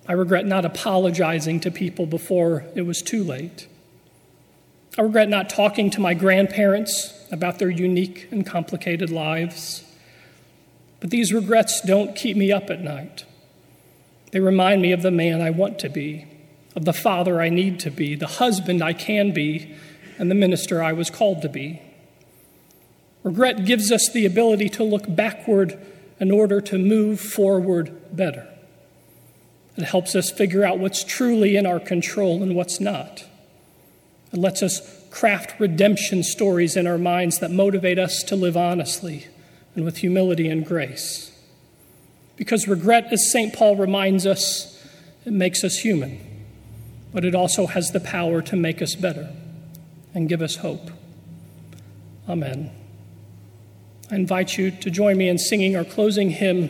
I 0.07 0.13
regret 0.13 0.45
not 0.45 0.63
apologizing 0.63 1.59
to 1.61 1.71
people 1.71 2.05
before 2.05 2.65
it 2.75 2.83
was 2.83 3.01
too 3.01 3.23
late. 3.23 3.67
I 4.97 5.01
regret 5.01 5.29
not 5.29 5.49
talking 5.49 5.89
to 5.91 5.99
my 5.99 6.13
grandparents 6.13 7.13
about 7.31 7.59
their 7.59 7.69
unique 7.69 8.27
and 8.31 8.45
complicated 8.45 9.09
lives. 9.09 9.83
But 10.99 11.09
these 11.09 11.33
regrets 11.33 11.81
don't 11.81 12.15
keep 12.15 12.37
me 12.37 12.51
up 12.51 12.69
at 12.69 12.81
night. 12.81 13.25
They 14.31 14.39
remind 14.39 14.81
me 14.81 14.91
of 14.91 15.01
the 15.01 15.11
man 15.11 15.41
I 15.41 15.49
want 15.49 15.79
to 15.79 15.89
be, 15.89 16.27
of 16.75 16.85
the 16.85 16.93
father 16.93 17.41
I 17.41 17.49
need 17.49 17.79
to 17.81 17.91
be, 17.91 18.15
the 18.15 18.27
husband 18.27 18.83
I 18.83 18.93
can 18.93 19.31
be, 19.31 19.75
and 20.17 20.29
the 20.29 20.35
minister 20.35 20.81
I 20.81 20.93
was 20.93 21.09
called 21.09 21.41
to 21.43 21.49
be. 21.49 21.81
Regret 23.23 23.65
gives 23.65 23.91
us 23.91 24.09
the 24.09 24.25
ability 24.25 24.69
to 24.69 24.83
look 24.83 25.03
backward 25.07 25.79
in 26.19 26.31
order 26.31 26.61
to 26.61 26.77
move 26.77 27.19
forward 27.19 28.15
better. 28.15 28.47
It 29.75 29.83
helps 29.83 30.15
us 30.15 30.31
figure 30.31 30.63
out 30.63 30.79
what's 30.79 31.03
truly 31.03 31.55
in 31.55 31.65
our 31.65 31.79
control 31.79 32.41
and 32.41 32.55
what's 32.55 32.79
not. 32.79 33.25
It 34.33 34.39
lets 34.39 34.61
us 34.61 34.81
craft 35.09 35.59
redemption 35.59 36.23
stories 36.23 36.75
in 36.75 36.85
our 36.85 36.97
minds 36.97 37.39
that 37.39 37.51
motivate 37.51 37.97
us 37.97 38.23
to 38.23 38.35
live 38.35 38.57
honestly 38.57 39.27
and 39.75 39.85
with 39.85 39.97
humility 39.97 40.49
and 40.49 40.65
grace. 40.65 41.31
Because 42.35 42.67
regret, 42.67 43.07
as 43.11 43.31
St. 43.31 43.53
Paul 43.53 43.75
reminds 43.75 44.25
us, 44.25 44.85
it 45.25 45.33
makes 45.33 45.63
us 45.63 45.79
human, 45.79 46.19
but 47.13 47.25
it 47.25 47.33
also 47.33 47.67
has 47.67 47.91
the 47.91 47.99
power 47.99 48.41
to 48.43 48.55
make 48.55 48.81
us 48.81 48.95
better 48.95 49.29
and 50.13 50.29
give 50.29 50.41
us 50.41 50.57
hope. 50.57 50.91
Amen. 52.29 52.71
I 54.11 54.15
invite 54.15 54.57
you 54.57 54.71
to 54.71 54.89
join 54.89 55.17
me 55.17 55.27
in 55.29 55.37
singing 55.37 55.75
our 55.75 55.83
closing 55.83 56.29
hymn, 56.29 56.69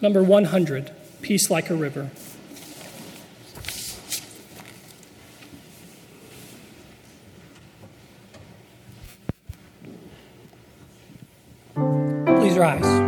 number 0.00 0.22
100 0.22 0.92
Peace 1.22 1.50
Like 1.50 1.70
a 1.70 1.74
River. 1.74 2.10
Rise. 12.58 13.07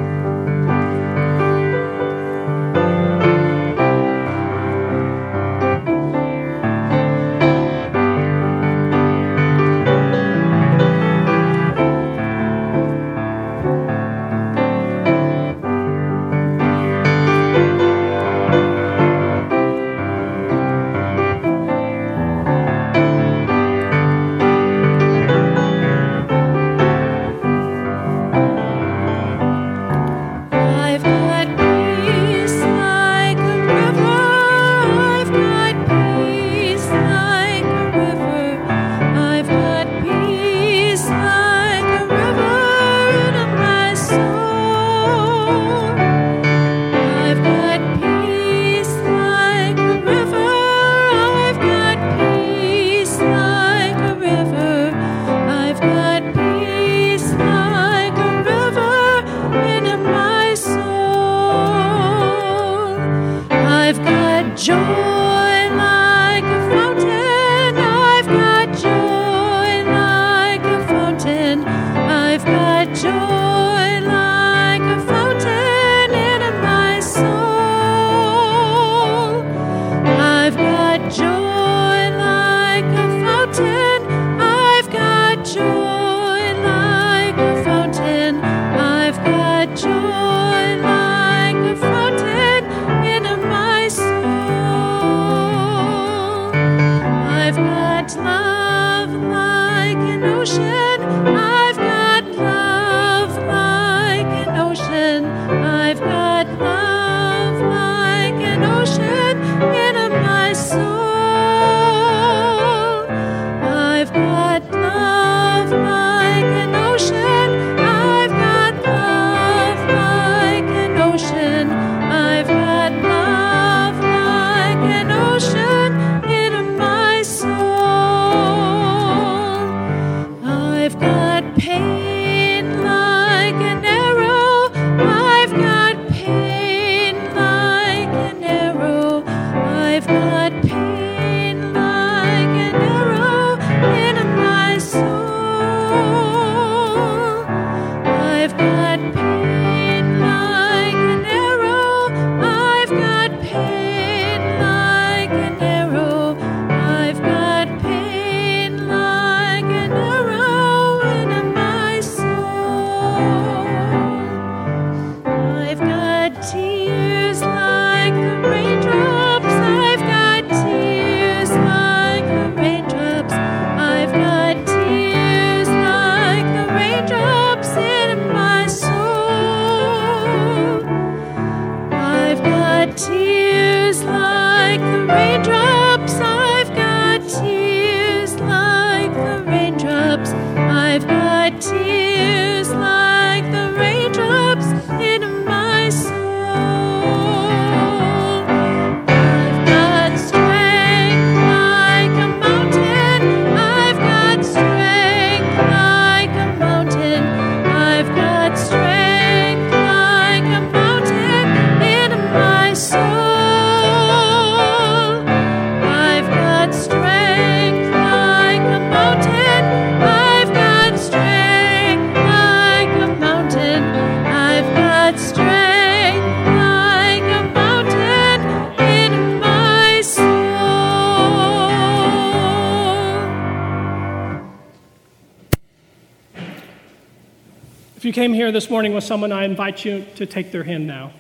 here 238.41 238.51
this 238.51 238.71
morning 238.71 238.95
with 238.95 239.05
someone, 239.05 239.33
I 239.33 239.45
invite 239.45 239.85
you 239.85 240.07
to 240.15 240.25
take 240.25 240.51
their 240.51 240.65
hand 240.65 240.87
now. 240.87 241.13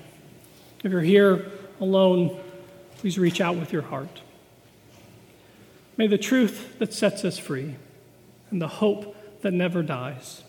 If 0.82 0.90
you're 0.90 1.02
here 1.02 1.52
alone, 1.78 2.40
please 2.96 3.18
reach 3.18 3.42
out 3.42 3.56
with 3.56 3.74
your 3.74 3.82
heart. 3.82 4.22
May 5.98 6.06
the 6.06 6.16
truth 6.16 6.78
that 6.78 6.94
sets 6.94 7.22
us 7.26 7.36
free, 7.36 7.76
and 8.50 8.62
the 8.62 8.68
hope 8.68 9.14
that 9.42 9.52
never 9.52 9.82
dies, 9.82 10.44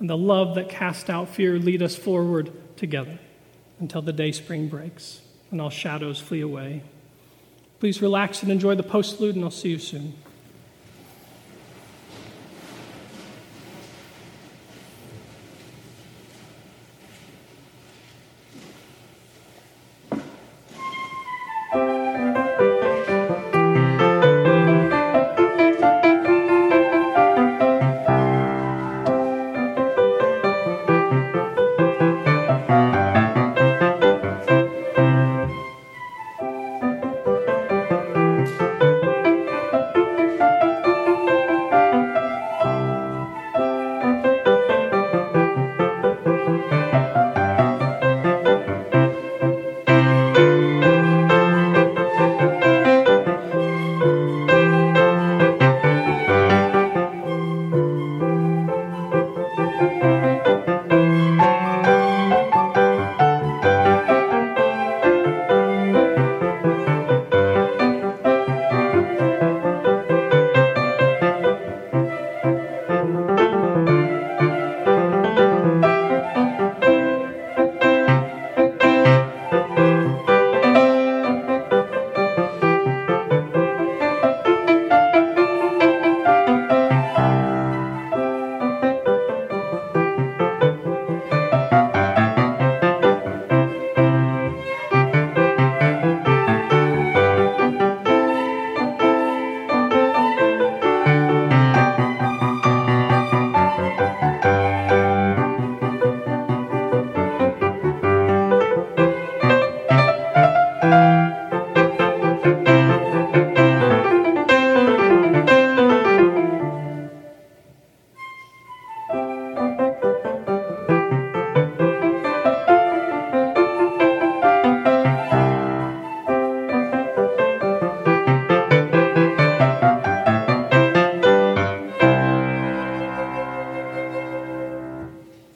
and 0.00 0.08
the 0.08 0.16
love 0.16 0.54
that 0.54 0.70
casts 0.70 1.10
out 1.10 1.28
fear 1.28 1.58
lead 1.58 1.82
us 1.82 1.94
forward 1.94 2.50
together 2.78 3.18
until 3.78 4.00
the 4.00 4.10
day 4.10 4.32
spring 4.32 4.68
breaks 4.68 5.20
and 5.50 5.60
all 5.60 5.68
shadows 5.68 6.20
flee 6.20 6.40
away. 6.40 6.84
Please 7.80 8.00
relax 8.00 8.42
and 8.42 8.50
enjoy 8.50 8.74
the 8.74 8.82
postlude, 8.82 9.34
and 9.34 9.44
I'll 9.44 9.50
see 9.50 9.68
you 9.68 9.78
soon. 9.78 10.14